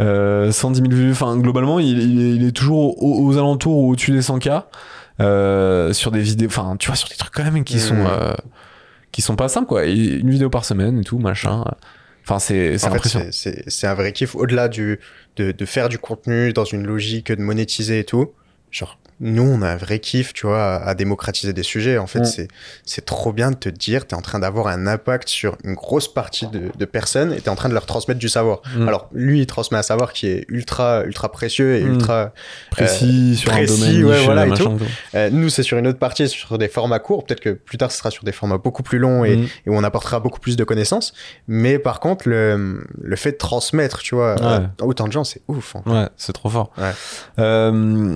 [0.01, 1.13] euh, 110 000 vues.
[1.13, 4.65] Enfin, globalement, il, il est, il est toujours aux, aux alentours ou au-dessus des 100K
[5.21, 7.81] euh, sur des vidéos, enfin, tu vois, sur des trucs quand même qui Mhm.
[7.81, 8.35] sont, euh,
[9.13, 9.85] qui sont pas simples quoi.
[9.87, 11.65] Et une vidéo par semaine et tout, machin.
[12.27, 13.27] Enfin, c'est impressionnant.
[13.31, 14.35] c'est- c'est c'est un vrai kiff.
[14.35, 14.99] Au-delà du,
[15.37, 18.31] de, de faire du contenu dans une logique de monétiser et tout,
[18.75, 22.09] genre nous on a un vrai kiff tu vois à, à démocratiser des sujets en
[22.09, 22.25] fait Mm.
[22.25, 22.49] c'est
[22.85, 26.13] c'est trop bien de te dire t'es en train d'avoir un impact sur une grosse
[26.13, 28.89] partie de, de personnes et t'es en train de leur transmettre du savoir Mm.
[28.89, 31.93] alors lui il transmet un savoir qui est ultra ultra précieux et Mm.
[31.95, 32.33] ultra
[32.73, 34.77] Précis sur précis, un domaine ouais, niche, voilà, et tout.
[35.15, 37.93] euh, nous c'est sur une autre partie sur des formats courts peut-être que plus tard
[37.93, 40.57] ce sera sur des formats beaucoup plus longs et, et où on apportera beaucoup plus
[40.57, 41.15] de connaissances
[41.47, 44.65] mais par contre le, le fait de transmettre tu vois Ouais.
[44.81, 45.83] à autant de gens c'est ouf hein.
[45.87, 46.73] Ouais, c'est trop fort.
[46.79, 46.91] Ouais.
[47.39, 47.71] Euh,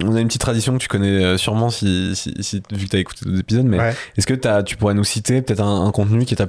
[0.05, 2.91] on a une petite tradition que tu connais euh, sûrement si, si, si- vu que
[2.91, 3.95] tu as écouté d'autres épisodes, mais Ouais.
[4.17, 6.49] est-ce que t'as- tu pourrais nous citer peut-être un, un contenu qui t'a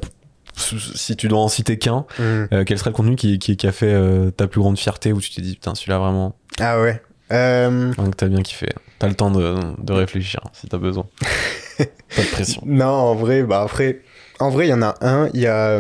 [0.55, 2.23] si tu dois en citer qu'un, Mm.
[2.51, 5.13] euh, quel serait le contenu qui, qui, qui a fait euh, ta plus grande fierté
[5.13, 8.67] où tu t'es dit putain celui-là vraiment ah ouais euh, hein, que t'as bien kiffé.
[8.97, 11.05] T'as le temps de, de réfléchir si t'as besoin.
[11.77, 11.85] Pas
[12.23, 12.61] de pression.
[12.65, 14.01] Non, en vrai, bah après,
[14.39, 15.29] en vrai, il y en a un.
[15.35, 15.79] Il y a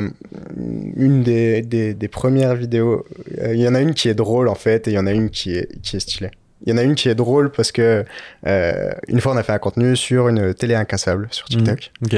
[0.95, 3.03] une des, des, des premières vidéos.
[3.43, 5.11] Il y en a une qui est drôle en fait, et il y en a
[5.11, 6.29] une qui est, qui est stylée.
[6.65, 8.05] Il y en a une qui est drôle parce que
[8.45, 11.91] euh, une fois on a fait un contenu sur une télé incassable sur TikTok.
[12.03, 12.15] Ok.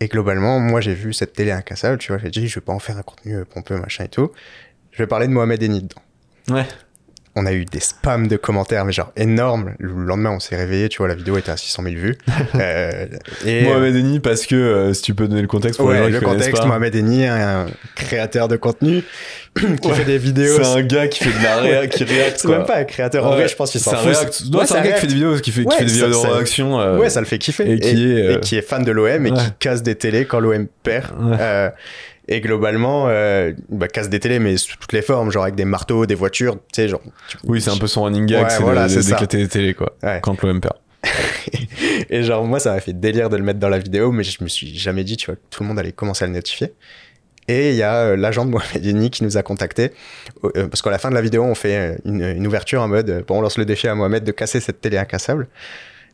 [0.00, 2.72] Et globalement, moi j'ai vu cette télé incassable, tu vois, j'ai dit je vais pas
[2.72, 4.32] en faire un contenu pompeux, machin et tout.
[4.90, 6.02] Je vais parler de Mohamed Eni dedans.
[6.50, 6.66] Ouais.
[7.36, 9.72] On a eu des spams de commentaires, mais genre énormes.
[9.80, 12.16] Le lendemain, on s'est réveillé, tu vois, la vidéo était à 600 000 vues.
[12.54, 13.06] Euh,
[13.44, 16.04] et, Mohamed Denis parce que euh, si tu peux donner le contexte pour les gens
[16.04, 16.66] Ouais, qui le contexte, pas.
[16.68, 17.66] Mohamed Eni, un
[17.96, 19.02] créateur de contenu
[19.56, 19.94] qui Ouais.
[19.94, 20.56] fait des vidéos.
[20.62, 23.24] C'est un gars qui fait de la réa, qui réacte C'est même pas un créateur.
[23.26, 23.36] En Ouais.
[23.36, 24.42] vrai, je pense qu'il s'en C'est un fout.
[24.52, 26.08] Non, c'est un gars qui fait des vidéos, qui fait, qui Ouais, fait des vidéos
[26.10, 26.80] de réaction.
[26.80, 27.68] euh, Ouais, ça le fait kiffer.
[27.72, 30.24] et qui est, euh, et qui est fan de l'OM et qui casse des télés
[30.26, 31.06] quand l'OM perd.
[32.28, 35.66] Et globalement, euh, bah, casse des télés, mais sous toutes les formes, genre avec des
[35.66, 37.02] marteaux, des voitures, tu sais, genre.
[37.44, 39.94] Oui, c'est un peu son running gag, Ouais, c'est voilà, de- d'éclater les télés, quoi.
[40.02, 40.20] Ouais.
[40.22, 40.74] Quand l'OM perd.
[42.10, 44.42] Et genre, moi, ça m'a fait délire de le mettre dans la vidéo, mais je
[44.42, 46.72] me suis jamais dit, tu vois, que tout le monde allait commencer à le notifier.
[47.46, 49.90] Et il y a euh, l'agent de Mohamed Eni qui nous a contacté
[50.56, 52.88] euh, parce qu'à la fin de la vidéo, on fait euh, une, une ouverture en
[52.88, 55.48] mode euh, bon, on lance le défi à Mohamed de casser cette télé incassable.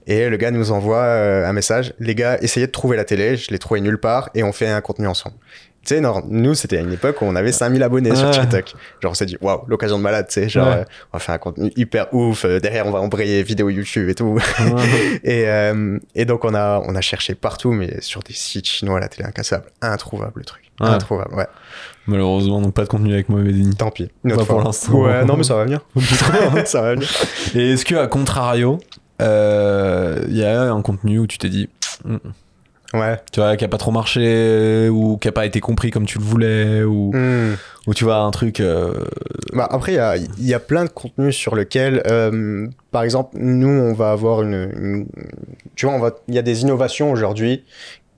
[0.08, 3.50] Et le gars nous envoie un message les gars, essayez de trouver la télé, je
[3.52, 5.36] l'ai trouvé nulle part et on fait un contenu ensemble.
[5.84, 8.30] Tu sais, nous, c'était à une époque où on avait 5000 abonnés sur.
[8.30, 8.74] TikTok.
[9.02, 10.48] Genre, on s'est dit, waouh, l'occasion de malade, tu sais.
[10.48, 10.74] Genre, Ouais.
[10.74, 12.44] euh, on va faire un contenu hyper ouf.
[12.44, 14.38] euh, derrière, on va embrayer vidéo YouTube et tout.
[15.24, 19.00] et, euh, et donc, on a, on a cherché partout, mais sur des sites chinois,
[19.00, 19.64] la télé incassable.
[19.80, 20.70] Introuvable, le truc.
[20.80, 21.46] Introuvable, ouais.
[22.06, 23.76] Malheureusement, donc pas de contenu avec Mohamed Denis.
[23.76, 24.10] Tant pis.
[24.28, 24.92] Pas pour l'instant.
[25.00, 25.80] Ouais, non, mais ça va venir.
[26.66, 27.08] ça va venir.
[27.54, 28.78] Et est-ce que, à contrario,
[29.18, 31.68] il y a un contenu où tu t'es dit,
[32.92, 33.20] Ouais.
[33.32, 36.18] tu vois, qui a pas trop marché, ou qui a pas été compris comme tu
[36.18, 37.54] le voulais, ou, Hmm.
[37.86, 38.58] ou tu vois, un truc.
[38.60, 38.92] euh,
[39.52, 43.36] Bah, après, il y a, y a plein de contenus sur lequel, euh, par exemple,
[43.38, 45.06] nous, on va avoir une, une-
[45.76, 47.64] tu vois, il y a des innovations aujourd'hui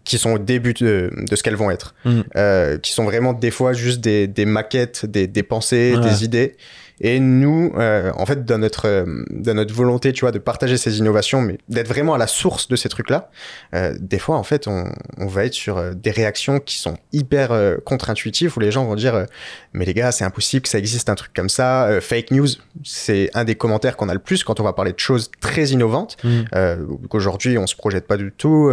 [0.04, 2.20] qui sont au début de, de ce qu'elles vont être, Mm.
[2.36, 6.02] euh, qui sont vraiment des fois juste des, des maquettes, des, des pensées, Ouais.
[6.02, 6.56] des idées.
[7.00, 10.76] Et nous, euh, en fait, dans notre, euh, dans notre volonté, tu vois, de partager
[10.76, 13.30] ces innovations, mais d'être vraiment à la source de ces trucs-là,
[13.74, 14.84] euh, des fois, en fait, on,
[15.18, 18.94] on va être sur des réactions qui sont hyper euh, contre-intuitives, où les gens vont
[18.94, 19.26] dire,
[19.72, 21.88] mais les gars, c'est impossible que ça existe un truc comme ça.
[22.00, 22.46] Fake news,
[22.84, 25.66] c'est un des commentaires qu'on a le plus quand on va parler de choses très
[25.68, 26.28] innovantes, Mm.
[26.54, 26.76] euh,
[27.08, 28.70] qu'aujourd'hui, on se projette pas du tout.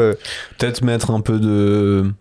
[0.57, 2.11] Peut-être mettre un peu de,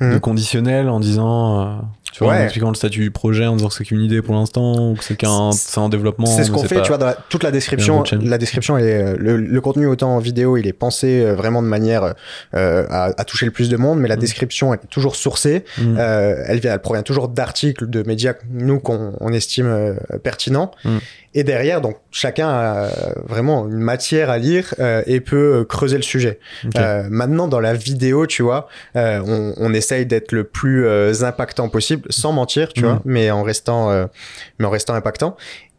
[0.00, 0.20] de Mhm.
[0.20, 1.82] conditionnel en disant.
[2.10, 2.44] Euh, tu vois, en Ouais.
[2.44, 5.04] expliquant le statut du projet, en disant que c'est qu'une idée pour l'instant, ou que
[5.04, 6.26] c'est qu'un, C'est- en développement.
[6.26, 8.02] C'est ce qu'on fait, tu vois, dans la- toute la description.
[8.22, 11.62] La description, est, euh, le, le contenu autant en vidéo, il est pensé euh, vraiment
[11.62, 12.14] de manière
[12.54, 14.20] euh, à, à toucher le plus de monde, mais la Mm.
[14.20, 15.64] description, elle est toujours sourcée.
[15.78, 15.96] Mm.
[15.98, 20.70] Euh, elle vient, elle provient toujours d'articles de médias nous qu'on on estime euh, pertinents.
[20.84, 20.98] Mm.
[21.32, 22.88] Et derrière, donc chacun a
[23.24, 26.40] vraiment une matière à lire euh, et peut euh, creuser le sujet.
[26.66, 26.72] Ok.
[26.76, 31.12] Euh, maintenant, dans la vidéo, tu vois, euh, on, on essaye d'être le plus euh,
[31.22, 34.06] impactant possible, sans mentir, tu vois, mais en restant, euh,
[34.58, 35.36] mais en restant impactant.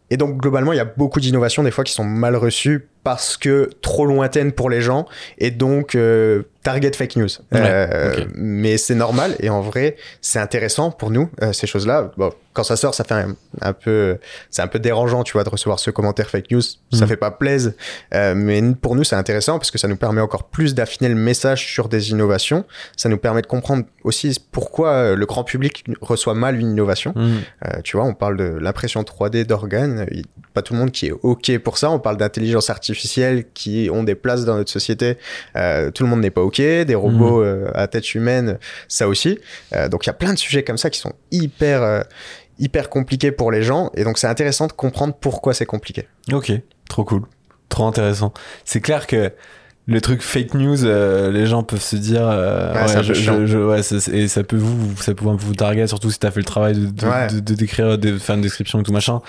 [0.10, 3.38] Et donc globalement, il y a beaucoup d'innovations des fois qui sont mal reçues parce
[3.38, 7.28] que trop lointaines pour les gens et donc euh, target fake news.
[7.56, 8.26] Euh.
[8.36, 12.12] Mais c'est normal et en vrai, c'est intéressant pour nous euh, ces choses-là.
[12.18, 14.18] Bon, quand ça sort, ça fait un, un peu,
[14.52, 16.62] c'est un peu dérangeant, tu vois, de recevoir ce commentaire fake news.
[16.62, 17.08] Ça Mhm.
[17.08, 17.72] fait pas plaisir,
[18.14, 21.16] euh, mais pour nous, c'est intéressant parce que ça nous permet encore plus d'affiner le
[21.16, 22.66] message sur des innovations.
[22.98, 27.14] Ça nous permet de comprendre aussi pourquoi le grand public reçoit mal une innovation.
[27.16, 27.82] Mm.
[27.84, 30.06] Tu vois, on parle de l'impression 3D d'organes.
[30.54, 31.90] Pas tout le monde qui est OK pour ça.
[31.90, 32.91] On parle d'intelligence artificielle
[33.54, 35.18] qui ont des places dans notre société.
[35.56, 36.58] Euh, tout le monde n'est pas OK.
[36.58, 39.40] Des robots euh, à tête humaine, ça aussi.
[39.74, 42.04] Euh, donc il y a plein de sujets comme ça qui sont hyper,
[42.60, 43.92] hyper compliqués pour les gens.
[43.96, 46.08] Et donc c'est intéressant de comprendre pourquoi c'est compliqué.
[46.32, 46.52] Ok,
[46.90, 47.24] trop cool,
[47.70, 48.34] trop intéressant.
[48.66, 49.32] C'est clair que
[49.88, 53.08] le truc fake news, euh, les gens peuvent se dire, euh, Ouais, c'est un je,
[53.10, 53.40] peu chiant.
[53.42, 56.30] je- je- ouais, ça- et ça peut vous, ça peut vous target, surtout si t'as
[56.30, 57.28] fait le travail de, de, Ouais.
[57.28, 59.22] de- de décrire, de faire une description et tout machin.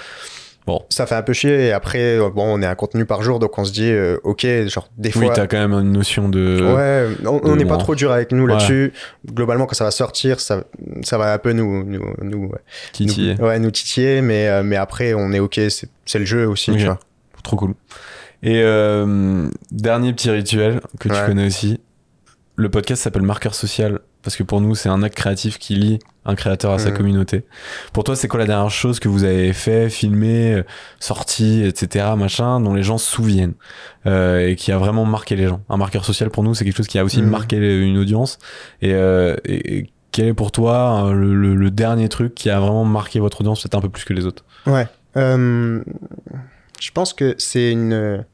[0.66, 0.80] Bon.
[0.90, 1.66] Ça fait un peu chier.
[1.66, 4.18] Et après, euh, bon, on est un contenu par jour, donc on se dit, euh,
[4.22, 5.34] ok, genre des Oui, fois.
[5.34, 6.60] t'as quand même une notion de.
[6.62, 8.52] Ouais, on- n'est pas trop dur avec nous Ouais.
[8.52, 8.92] là-dessus.
[9.26, 10.62] Globalement, quand ça va sortir, ça,
[11.02, 12.58] ça va un peu nous, nous, nous, ouais,
[12.92, 13.34] Titiller.
[13.38, 16.70] nous- ouais, nous titiller, mais, euh, mais après, on est ok, c'est le jeu aussi,
[16.70, 16.76] Ok.
[16.78, 17.00] tu vois.
[17.42, 17.74] Trop cool.
[18.44, 21.26] Et euh, dernier petit rituel que tu Ouais.
[21.26, 21.80] connais aussi.
[22.54, 25.98] Le podcast s'appelle Marqueur Social parce que pour nous, c'est un acte créatif qui lie
[26.24, 26.96] un créateur à sa Mhm.
[26.96, 27.44] communauté.
[27.92, 30.62] Pour toi, c'est quoi la dernière chose que vous avez fait, filmé, euh,
[31.00, 33.54] sorti, etc., machin, dont les gens se souviennent
[34.06, 35.60] euh, et qui a vraiment marqué les gens?
[35.68, 37.28] Un marqueur social pour nous, c'est quelque chose qui a aussi Mhm.
[37.30, 38.38] marqué une audience.
[38.82, 42.60] Et, euh, et- quel est pour toi euh, le, le- le dernier truc qui a
[42.60, 44.44] vraiment marqué votre audience, peut-être un peu plus que les autres?
[44.66, 44.86] Ouais.
[45.16, 45.82] Euh,
[46.80, 48.24] je pense que c'est une,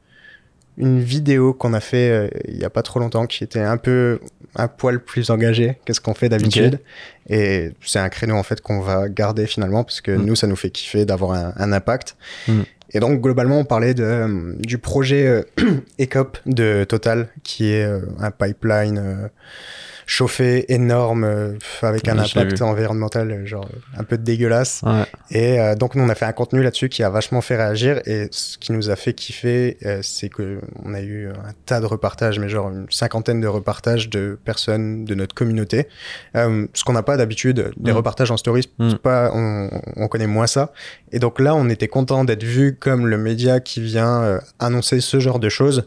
[0.79, 3.77] une vidéo qu'on a fait euh, il y a pas trop longtemps qui était un
[3.77, 4.21] peu
[4.57, 6.81] un poil plus engagé que ce qu'on fait d'habitude.
[7.29, 10.25] Et c'est un créneau en fait qu'on va garder finalement parce que Mm.
[10.25, 12.17] nous, ça nous fait kiffer d'avoir un, un impact.
[12.49, 12.61] Mm.
[12.95, 15.43] Et donc globalement, on parlait de, du projet euh,
[16.01, 19.29] ECOP de Total qui est euh, un pipeline
[20.11, 21.53] chauffé énorme euh,
[21.83, 24.81] avec un impact environnemental euh, genre un peu dégueulasse.
[24.83, 25.05] Ouais.
[25.31, 28.01] Et euh, donc nous on a fait un contenu là-dessus qui a vachement fait réagir
[28.07, 31.81] et ce qui nous a fait kiffer euh, c'est que on a eu un tas
[31.81, 35.89] de repartages mais genre une cinquantaine de repartages de personnes de notre communauté
[36.37, 37.97] euh, ce qu'on n'a pas d'habitude des Mm.
[37.97, 38.95] repartages en stories Mm.
[38.95, 40.73] pas on, on connaît moins ça
[41.13, 45.01] et donc là on était content d'être vu comme le média qui vient euh, annoncer
[45.03, 45.87] ce genre de choses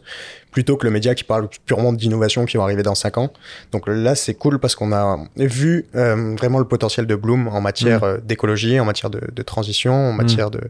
[0.52, 3.32] plutôt que le média qui parle purement d'innovation qui va arriver dans 5 ans.
[3.72, 7.60] Donc là, c'est cool parce qu'on a vu euh, vraiment le potentiel de Bloom en
[7.60, 8.04] matière Mm.
[8.04, 10.60] euh, d'écologie, en matière de, de transition, en matière de,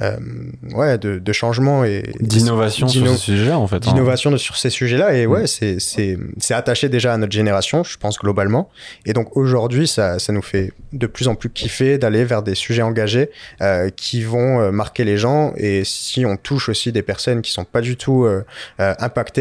[0.00, 0.16] euh,
[0.74, 3.76] ouais, de, de changement et D'innovation sur D'inno- ce sujet-là, en fait.
[3.76, 3.78] hein.
[3.92, 5.14] d'innovation sur ces sujets-là.
[5.14, 5.30] Et Mm.
[5.30, 8.70] ouais, c'est, c'est, c'est attaché déjà à notre génération, je pense globalement.
[9.06, 12.54] Et donc aujourd'hui, ça, ça nous fait de plus en plus kiffer d'aller vers des
[12.54, 15.52] sujets engagés euh, qui vont marquer les gens.
[15.56, 18.42] Et si on touche aussi des personnes qui sont pas du tout euh,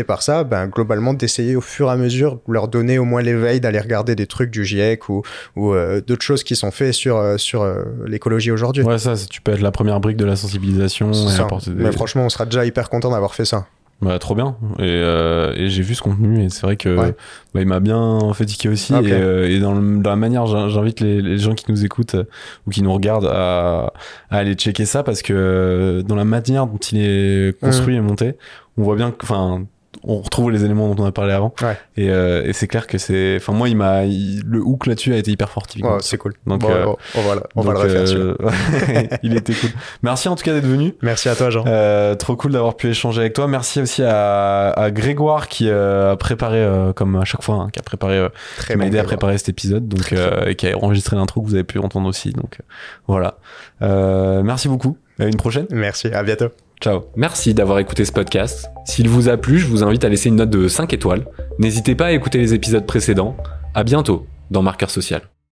[0.03, 3.21] par ça, ben globalement d'essayer au fur et à mesure de leur donner au moins
[3.21, 5.21] l'éveil d'aller regarder des trucs du GIEC ou,
[5.55, 8.84] ou euh, d'autres choses qui sont faits sur euh, sur euh, l'écologie aujourd'hui.
[8.84, 11.71] Ouais, ça, tu peux être la première brique de la sensibilisation et des...
[11.84, 13.67] Mais franchement, on sera déjà hyper content d'avoir fait ça.
[13.99, 14.55] Bah, trop bien.
[14.78, 17.15] Et, euh, et j'ai vu ce contenu et c'est vrai que Ouais.
[17.55, 18.93] bah, il m'a bien fatigué aussi.
[18.93, 21.84] Et, euh, et dans, le- dans la manière, j'in- j'invite les, les gens qui nous
[21.84, 22.25] écoutent euh,
[22.67, 23.91] ou qui nous regardent à,
[24.30, 27.97] à aller checker ça parce que dans la manière dont il est construit Mmh.
[27.97, 28.34] et monté,
[28.78, 29.65] on voit bien que, enfin,
[30.03, 31.53] on retrouve les éléments dont on a parlé avant.
[31.61, 31.75] Ouais.
[31.97, 35.13] Et, euh, et c'est clair que c'est, enfin, moi, il m'a, il- le hook là-dessus
[35.13, 35.65] a été hyper fort.
[35.82, 36.34] Ouais, c'est cool.
[36.45, 38.07] Donc, Bon, euh, bon, on, va, le- on va le Donc, refaire.
[38.07, 38.36] celui-là.
[38.39, 39.71] euh, il était cool.
[40.03, 40.93] Merci en tout cas d'être venu.
[41.01, 41.63] Merci à toi, Jean.
[41.67, 43.47] Euh, trop cool d'avoir pu échanger avec toi.
[43.47, 47.69] Merci aussi à, à Grégoire qui euh, a préparé, euh, comme à chaque fois, hein,
[47.73, 50.55] qui a préparé, euh, Très qui m'a aidé à préparer cet épisode, donc euh, et
[50.55, 52.34] qui a enregistré l'intro que vous avez pu entendre aussi.
[52.34, 52.59] Donc
[53.07, 53.39] voilà.
[53.82, 54.97] Euh, merci beaucoup.
[55.19, 55.65] À une prochaine.
[55.71, 56.49] Merci, à bientôt.
[56.82, 57.05] Ciao.
[57.15, 58.69] Merci d'avoir écouté ce podcast.
[58.86, 61.25] S'il vous a plu, je vous invite à laisser une note de 5 étoiles.
[61.59, 63.36] N'hésitez pas à écouter les épisodes précédents.
[63.73, 65.21] À bientôt dans Marqueur Social.